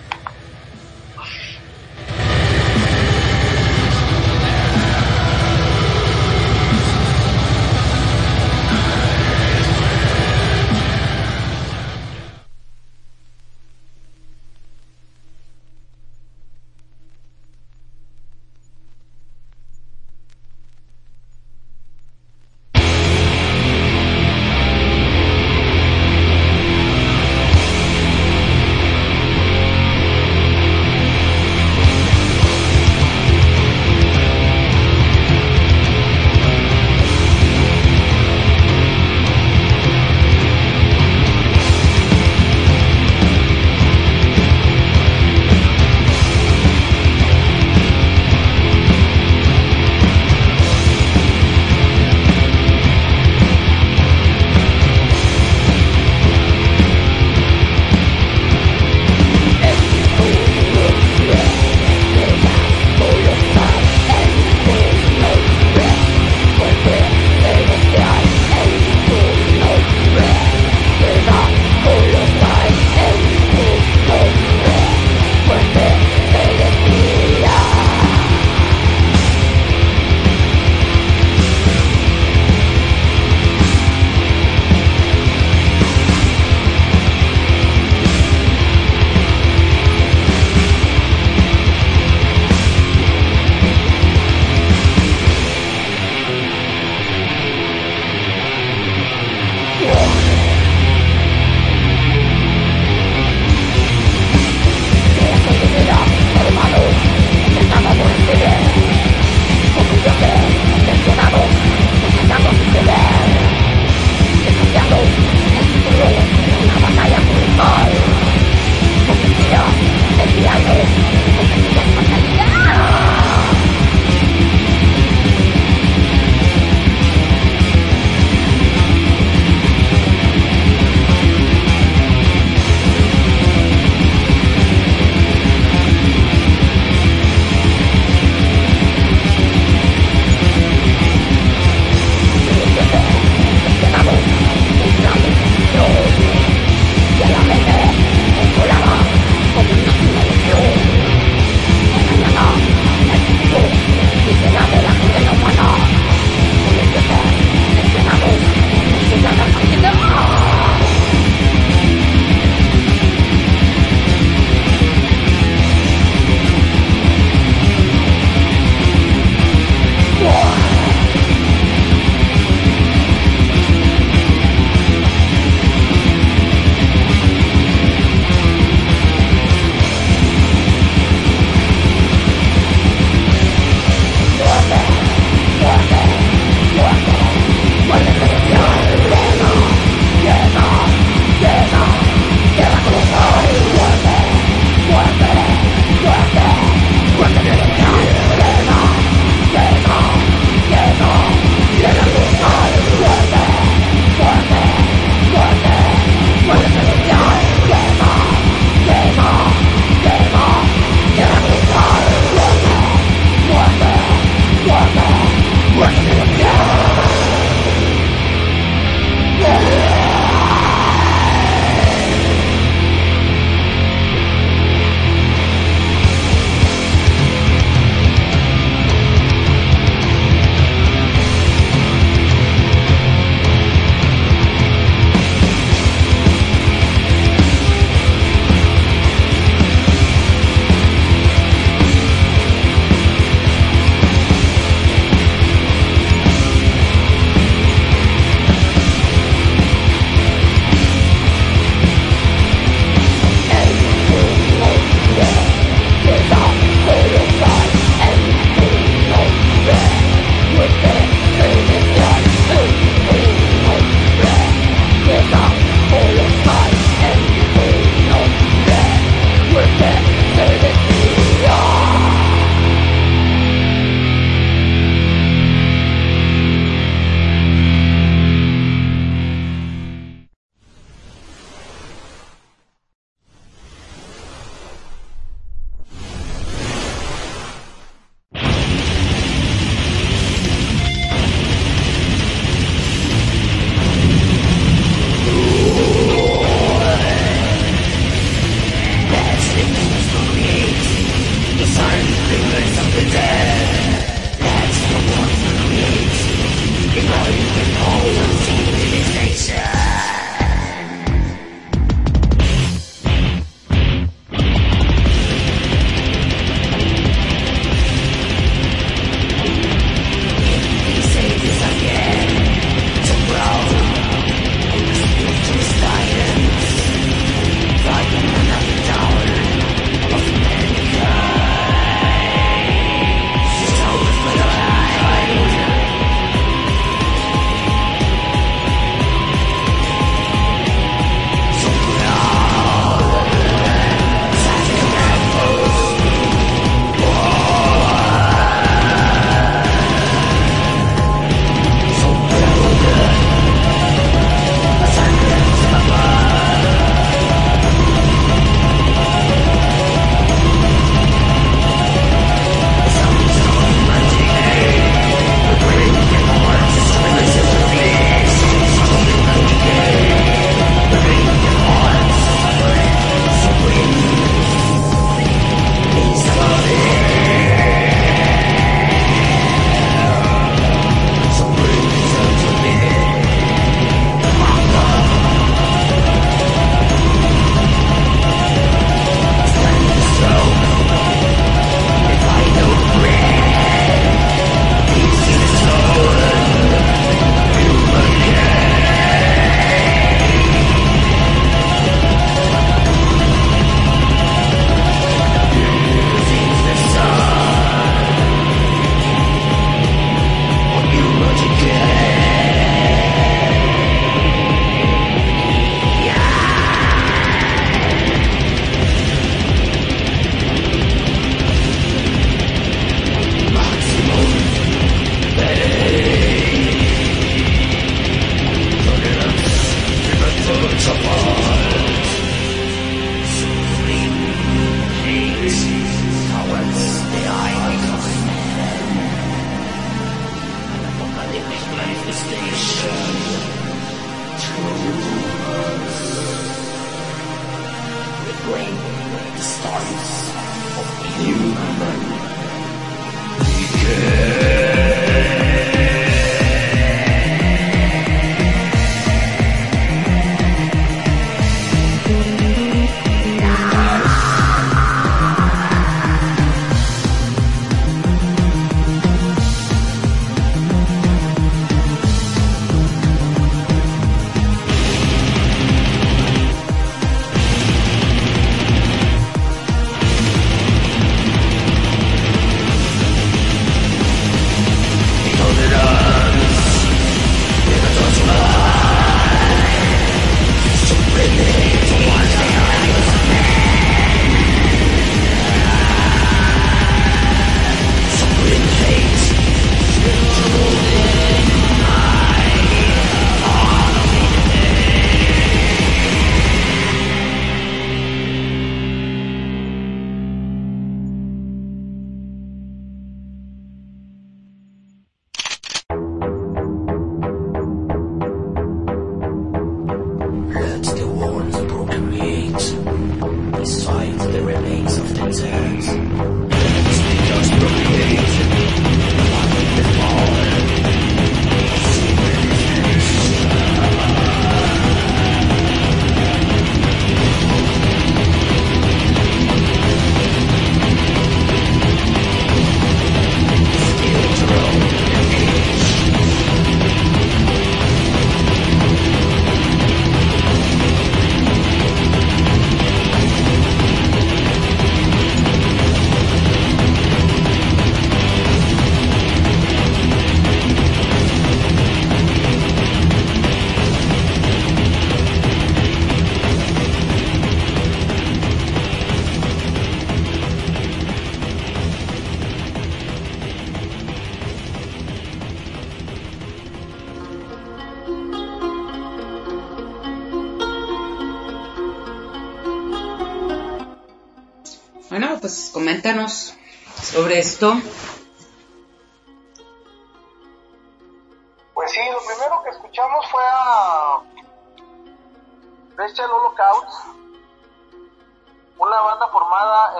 [449.62, 449.88] Sobre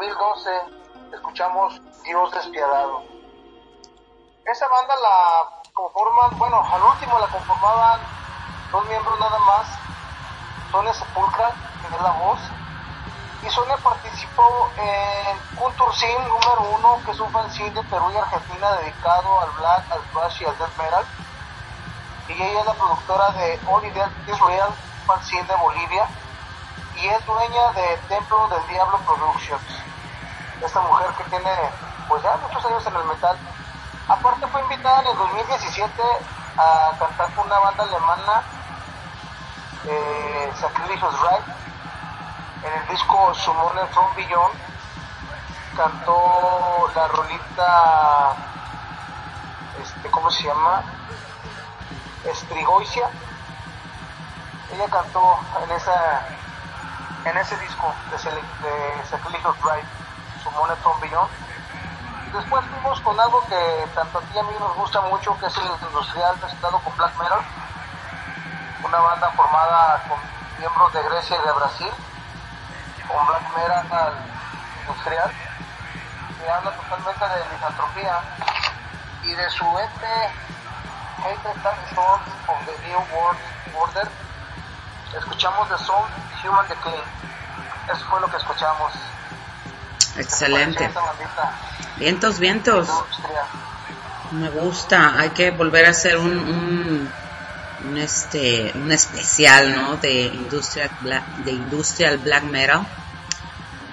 [0.00, 0.50] 2012
[1.12, 3.02] escuchamos Dios despiadado.
[4.46, 8.00] Esa banda la conforman, bueno, al último la conformaban
[8.72, 9.68] dos miembros nada más,
[10.72, 12.40] Sonia Sepulcra, que es la voz,
[13.42, 15.92] y Sonia participó en Culture
[16.28, 20.40] número uno, que es un fanzine de Perú y Argentina dedicado al black, al thrash
[20.40, 21.04] y al death metal
[22.26, 24.72] y ella es la productora de All Israel
[25.06, 26.08] Fanzine de Bolivia
[26.96, 29.89] y es dueña de Templo del Diablo Productions.
[30.60, 31.50] Esta mujer que tiene
[32.08, 33.36] pues ya muchos años en el metal.
[34.08, 36.02] Aparte fue invitada en el 2017
[36.56, 38.42] a cantar con una banda alemana,
[39.84, 44.54] eh, Sacrilegious Right, en el disco Summoner from Beyond.
[45.76, 48.34] Cantó la rolita,
[49.80, 50.82] este, ¿cómo se llama?
[52.24, 53.08] Estrigoicia.
[54.72, 56.26] Ella cantó en esa
[57.24, 59.84] en ese disco de, de Sacrilegious Drive,
[60.42, 61.30] su Monet from Beyond.
[62.32, 65.56] Después fuimos con algo que tanto a ti a mí nos gusta mucho, que es
[65.56, 67.40] el industrial presentado con Black Metal,
[68.84, 70.18] una banda formada con
[70.58, 71.90] miembros de Grecia y de Brasil,
[73.08, 74.14] con Black Metal
[74.80, 75.30] industrial,
[76.38, 78.20] que habla totalmente de misantropía
[79.22, 80.02] y de su EP
[81.18, 83.38] Hated Dinosaurs of the New World
[83.74, 84.08] Order.
[85.16, 86.06] Escuchamos The Soul
[86.44, 87.02] Human Decay.
[87.92, 88.92] Eso fue lo que escuchamos.
[90.16, 90.90] Excelente.
[91.96, 92.88] Vientos, vientos.
[94.32, 95.18] Me gusta.
[95.18, 97.10] Hay que volver a hacer un,
[97.84, 99.96] un, este, un especial, ¿no?
[99.96, 102.86] De industrial black, de industrial black metal.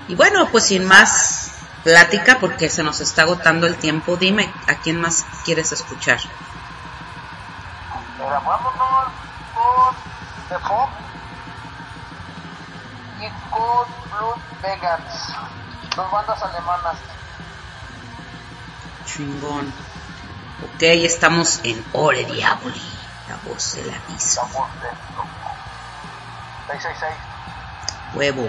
[0.08, 1.52] Y bueno, pues sin más
[1.84, 4.16] plática, porque se nos está agotando el tiempo.
[4.18, 6.20] Dime, ¿a quién más quieres escuchar?
[7.92, 8.36] Con
[10.50, 10.56] The
[13.20, 13.88] y con
[15.98, 16.96] dos bandas alemanas.
[19.06, 19.74] Chingón.
[20.64, 22.82] Ok, estamos en Ore Diaboli,
[23.28, 24.44] la voz de la misa.
[24.44, 24.90] La voz de
[26.68, 27.16] 666.
[28.14, 28.48] Huevo.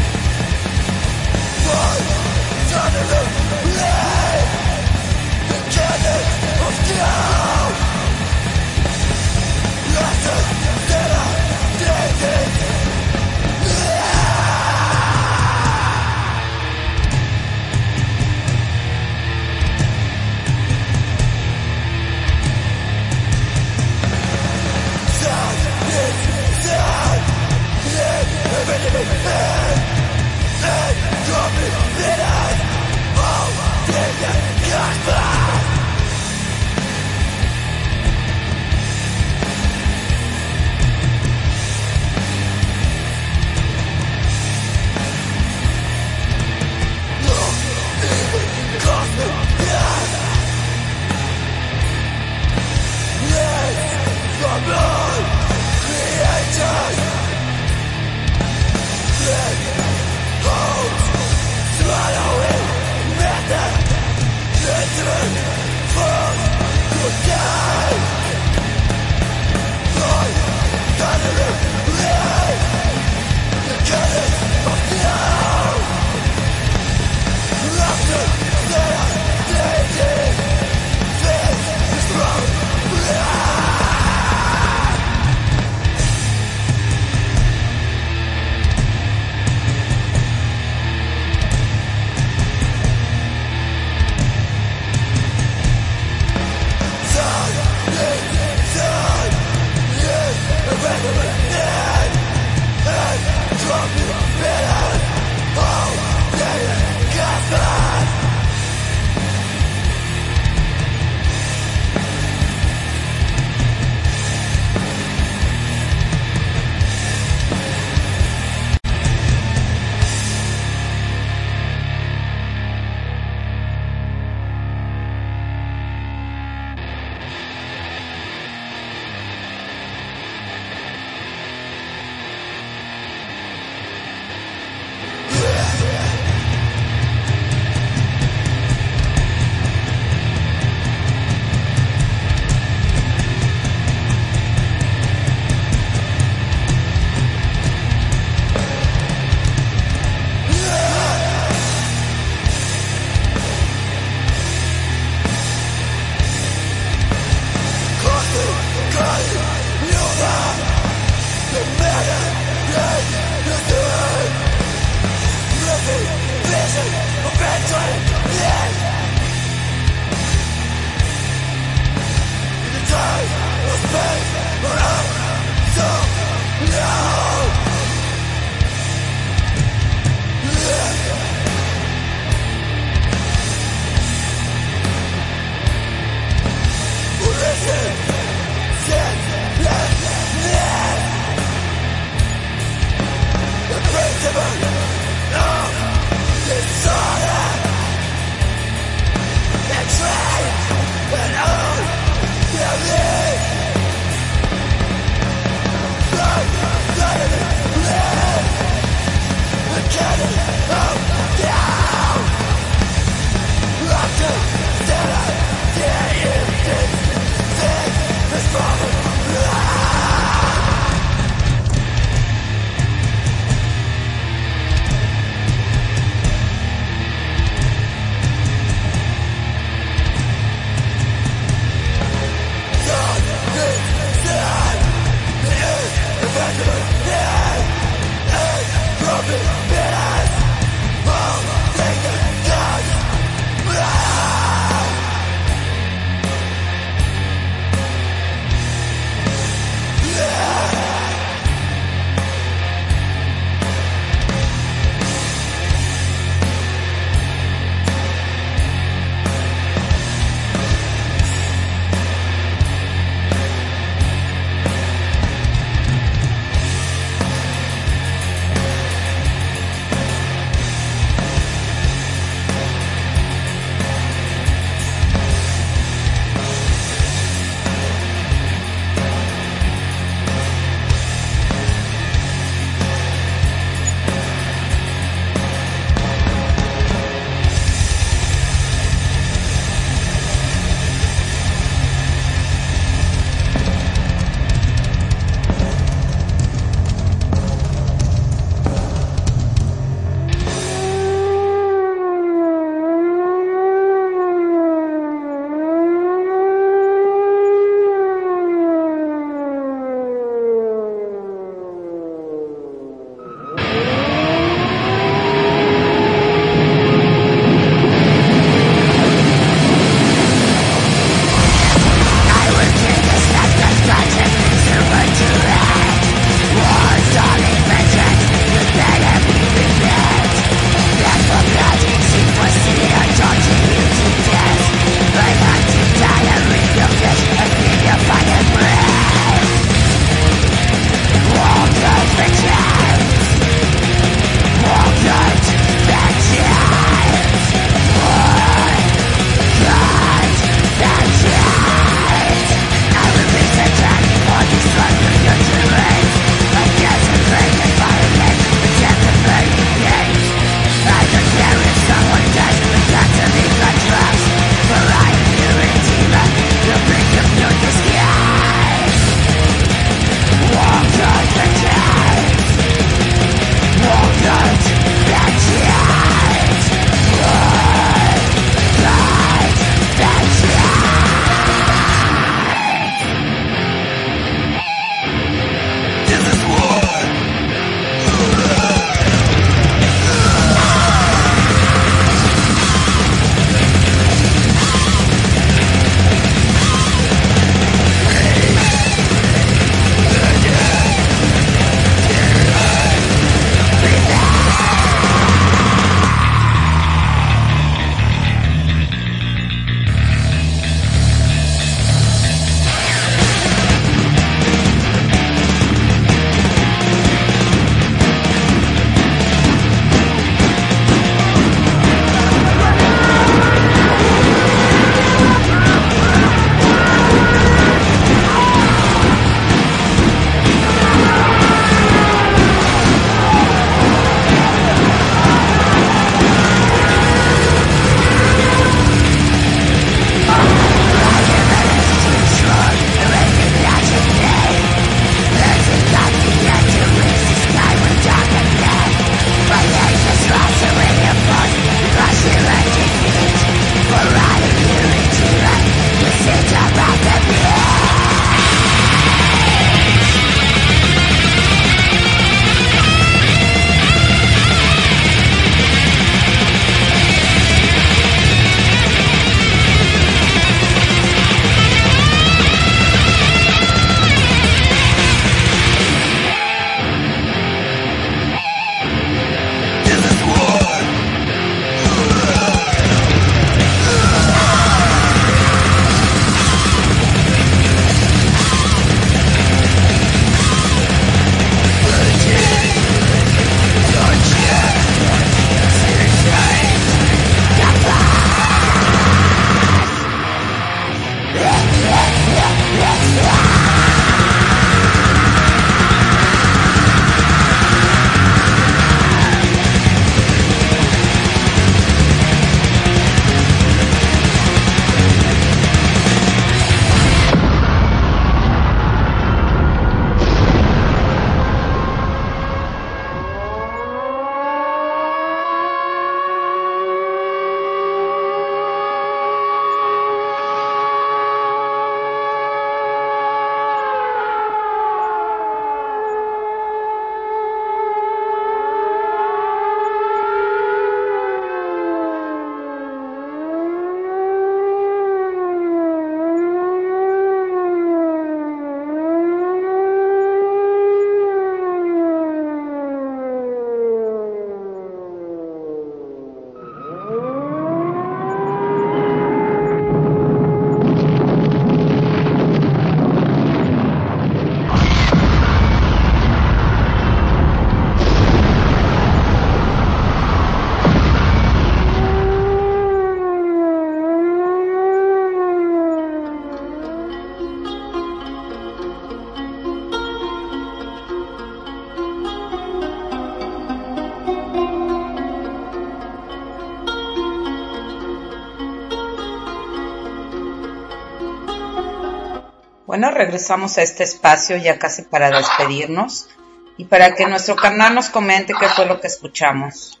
[593.16, 596.28] Regresamos a este espacio ya casi para despedirnos
[596.76, 600.00] y para que nuestro canal nos comente qué fue lo que escuchamos.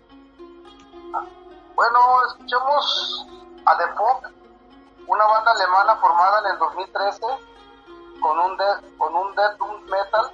[1.74, 3.26] Bueno, escuchamos
[3.64, 4.24] a The Pop,
[5.06, 7.20] una banda alemana formada en el 2013
[8.20, 8.56] con un,
[8.98, 10.30] con un death metal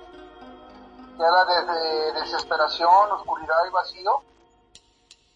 [1.16, 4.22] que habla de, desesperación, oscuridad y vacío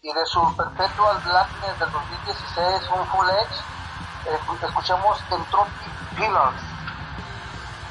[0.01, 5.71] y de su Perpetual Blackness del 2016, un Full Edge, eh, escuchamos Entropy
[6.15, 6.66] Pillars.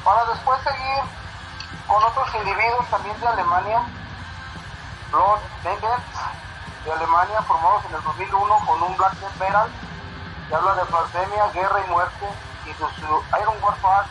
[0.06, 1.02] Para después seguir
[1.88, 3.82] con otros individuos también de Alemania,
[5.64, 6.06] Vengeance
[6.84, 9.68] de Alemania, formados en el 2001 con un Black Death Metal
[10.48, 12.26] que habla de pandemia, guerra y muerte,
[12.66, 14.06] y de su Iron Warfare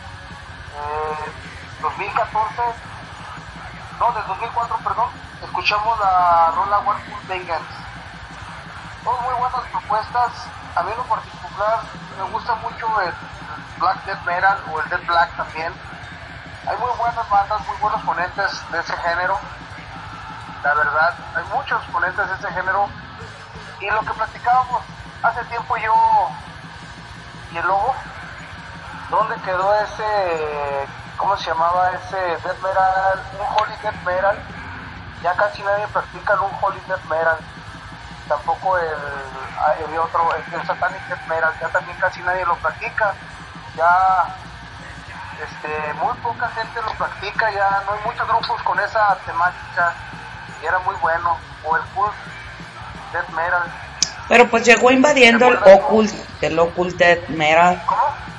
[0.76, 1.32] eh,
[1.80, 2.62] 2014,
[3.98, 5.08] no, del 2004, perdón,
[5.44, 7.74] escuchamos la rola Warfare Vengeance.
[9.02, 10.30] Son muy buenas propuestas,
[10.74, 11.80] a mí en lo particular
[12.18, 13.14] me gusta mucho el
[13.78, 15.72] Black Death Metal o el Death Black también.
[16.66, 19.38] Hay muy buenas bandas, muy buenos ponentes de ese género.
[20.62, 22.88] La verdad, hay muchos ponentes de ese género.
[23.80, 24.82] Y lo que platicábamos
[25.22, 25.94] hace tiempo yo
[27.52, 27.94] y el lobo,
[29.10, 34.36] ¿dónde quedó ese, cómo se llamaba ese death metal, un holy death metal?
[35.22, 37.38] Ya casi nadie practica un holy death metal.
[38.28, 38.88] Tampoco el,
[39.88, 43.14] el otro, el, satanic death metal, ya también casi nadie lo practica.
[43.76, 44.36] Ya
[45.42, 49.94] este, muy poca gente lo practica, ya no hay muchos grupos con esa temática
[50.62, 51.36] y era muy bueno.
[51.64, 52.10] O el full
[53.12, 53.70] death metal
[54.28, 57.80] pero pues llegó invadiendo el occult, el occult death metal.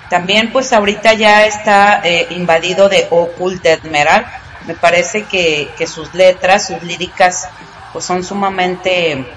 [0.09, 4.25] También pues ahorita ya está eh, invadido de occult death metal.
[4.65, 7.47] Me parece que, que sus letras, sus líricas,
[7.93, 9.33] pues son sumamente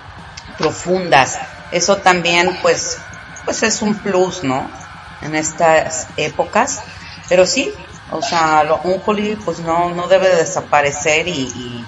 [0.59, 1.39] profundas.
[1.71, 2.99] Eso también pues,
[3.45, 4.69] pues es un plus, ¿no?
[5.23, 6.83] En estas épocas.
[7.29, 7.73] Pero sí,
[8.11, 11.85] o sea, lo unholy pues no, no debe desaparecer y,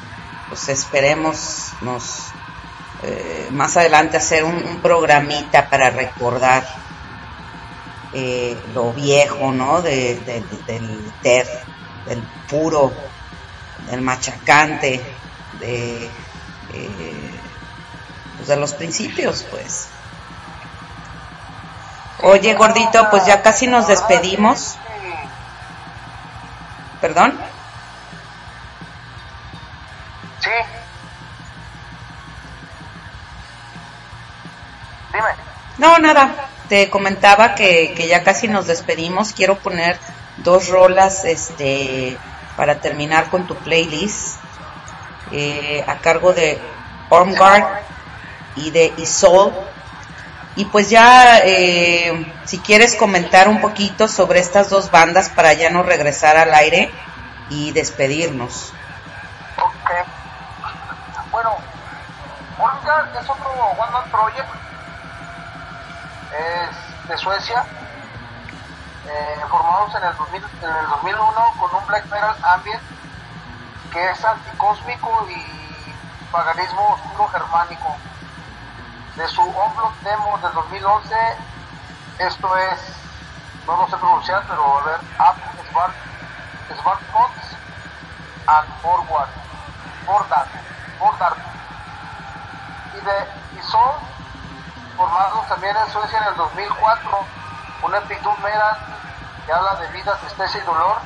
[0.49, 2.27] pues esperemos nos
[3.03, 6.65] eh, más adelante hacer un, programita para recordar
[8.13, 9.83] eh, lo viejo, ¿no?
[9.83, 10.21] De,
[10.67, 11.49] del death,
[12.07, 12.93] del puro,
[13.91, 15.01] del machacante,
[15.59, 17.31] de, eh,
[18.37, 19.89] pues de los principios, pues.
[22.23, 24.77] Oye, gordito, pues ya casi nos despedimos.
[27.01, 27.37] ¿Perdón?
[30.41, 30.51] Sí.
[35.79, 36.49] No, nada.
[36.69, 39.33] Te comentaba que, que ya casi nos despedimos.
[39.33, 39.99] Quiero poner
[40.39, 42.17] dos rolas este,
[42.57, 44.37] para terminar con tu playlist.
[45.33, 46.59] Eh, a cargo de
[47.09, 47.65] Ormgard
[48.57, 49.53] y de Isol.
[50.55, 55.71] Y pues ya, eh, si quieres comentar un poquito sobre estas dos bandas para ya
[55.71, 56.91] no regresar al aire
[57.49, 58.73] y despedirnos.
[59.57, 59.91] Ok.
[61.31, 61.57] Bueno,
[62.59, 64.49] Ormgard es otro One Man Project
[66.33, 67.65] es de Suecia,
[69.07, 72.83] eh, formados en el, 2001 con un black metal ambient
[73.93, 75.93] que es anticósmico y
[76.31, 77.97] paganismo oscuro germánico.
[79.17, 81.15] De su Onblock Demo del 2011,
[82.19, 82.81] esto es,
[83.67, 85.37] no lo sé pronunciar, pero a ver, Up,
[85.71, 85.95] Smart,
[86.81, 87.57] Smartphones
[88.47, 89.29] and Forward,
[90.07, 90.49] Forward,
[90.99, 91.37] Forward.
[92.95, 94.13] Y de Isol
[94.97, 97.27] formados también en Suecia en el 2004,
[97.83, 98.31] una actitud
[99.47, 100.99] que habla de vida, tristeza y dolor.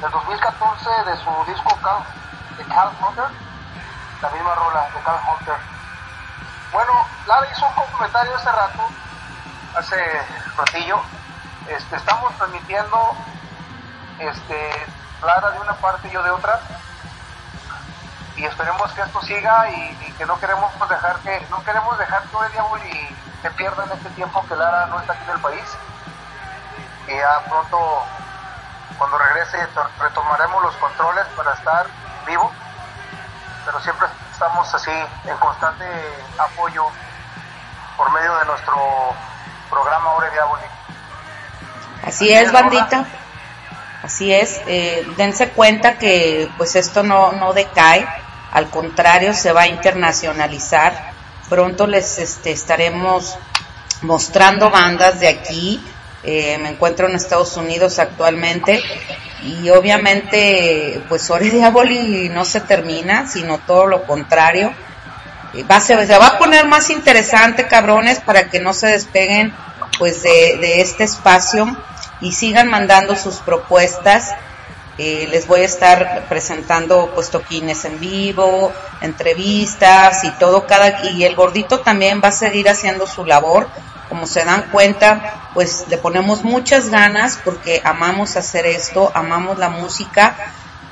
[0.00, 2.02] Del 2014 de su disco Cal,
[2.56, 3.28] de Cal Hunter,
[4.22, 5.79] la misma rola de Cal Hunter.
[6.72, 6.92] Bueno,
[7.26, 8.86] Lara hizo un comentario hace rato,
[9.76, 10.22] hace
[10.56, 11.02] ratillo.
[11.68, 13.16] Este, estamos transmitiendo
[14.20, 14.86] este,
[15.24, 16.60] Lara de una parte y yo de otra.
[18.36, 22.52] Y esperemos que esto siga y, que no queremos dejar que no queremos dejar el
[22.52, 25.76] diablo y se pierda en este tiempo que Lara no está aquí en el país.
[27.08, 28.04] Y ya pronto
[28.96, 29.66] cuando regrese
[29.98, 31.86] retomaremos los controles para estar
[32.26, 32.52] vivo.
[33.64, 34.06] Pero siempre
[34.40, 34.90] estamos así
[35.26, 35.84] en constante
[36.38, 36.86] apoyo
[37.94, 38.74] por medio de nuestro
[39.68, 40.62] programa Ore Diaboli.
[42.02, 43.04] Así es, bandita.
[44.02, 44.62] Así es.
[44.66, 48.08] Eh, dense cuenta que pues esto no, no decae
[48.50, 51.12] al contrario se va a internacionalizar.
[51.50, 53.36] Pronto les este, estaremos
[54.00, 55.84] mostrando bandas de aquí.
[56.22, 58.82] Eh, me encuentro en Estados Unidos actualmente
[59.42, 64.72] y obviamente pues Ore Diaboli no se termina, sino todo lo contrario.
[65.54, 69.54] Eh, va, se, se va a poner más interesante, cabrones, para que no se despeguen
[69.98, 71.76] pues de, de este espacio
[72.20, 74.34] y sigan mandando sus propuestas.
[74.98, 81.24] Eh, les voy a estar presentando pues toquines en vivo, entrevistas y todo cada y
[81.24, 83.66] el gordito también va a seguir haciendo su labor.
[84.10, 89.70] Como se dan cuenta, pues le ponemos muchas ganas porque amamos hacer esto, amamos la
[89.70, 90.36] música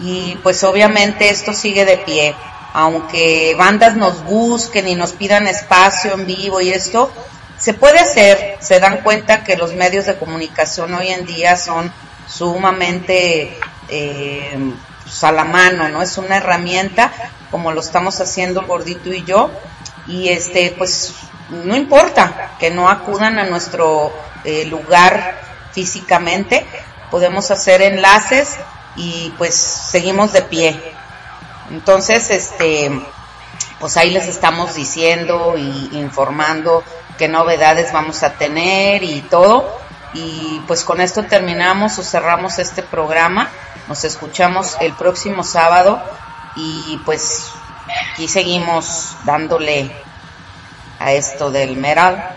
[0.00, 2.34] y pues obviamente esto sigue de pie.
[2.72, 7.12] Aunque bandas nos busquen y nos pidan espacio en vivo y esto,
[7.58, 11.92] se puede hacer, se dan cuenta que los medios de comunicación hoy en día son
[12.28, 14.72] sumamente eh,
[15.02, 16.02] pues, a la mano, ¿no?
[16.02, 17.12] Es una herramienta
[17.50, 19.50] como lo estamos haciendo gordito y yo
[20.06, 21.14] y este pues
[21.50, 24.12] no importa que no acudan a nuestro
[24.44, 25.40] eh, lugar
[25.72, 26.66] físicamente,
[27.10, 28.56] podemos hacer enlaces
[28.96, 30.94] y pues seguimos de pie.
[31.70, 32.90] Entonces, este,
[33.78, 36.82] pues ahí les estamos diciendo y informando
[37.16, 39.78] qué novedades vamos a tener y todo.
[40.14, 43.48] Y pues con esto terminamos o cerramos este programa.
[43.88, 46.02] Nos escuchamos el próximo sábado
[46.56, 47.50] y pues
[48.12, 49.94] aquí seguimos dándole
[50.98, 52.36] a esto del metal.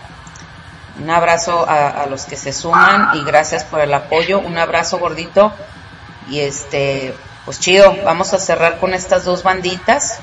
[1.00, 4.40] Un abrazo a, a, los que se suman y gracias por el apoyo.
[4.40, 5.52] Un abrazo gordito
[6.28, 10.20] y este, pues chido, vamos a cerrar con estas dos banditas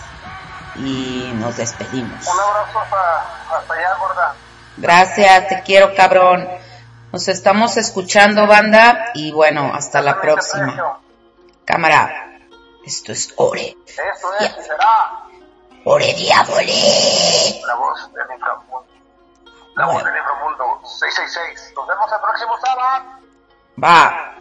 [0.76, 2.26] y nos despedimos.
[2.28, 4.36] Un abrazo hasta, allá, gorda.
[4.78, 6.48] Gracias, te quiero, cabrón.
[7.12, 11.00] Nos estamos escuchando, banda, y bueno, hasta la próxima.
[11.66, 12.38] Cámara,
[12.86, 13.76] esto es Ore.
[13.86, 14.04] Esto
[14.40, 15.29] es, será.
[15.86, 17.62] ¡Ole diabole!
[17.66, 18.86] La voz del inframundo.
[19.76, 20.82] La voz del inframundo.
[20.84, 21.74] 666.
[21.76, 23.06] Nos vemos el próximo sábado.
[23.82, 24.36] Va.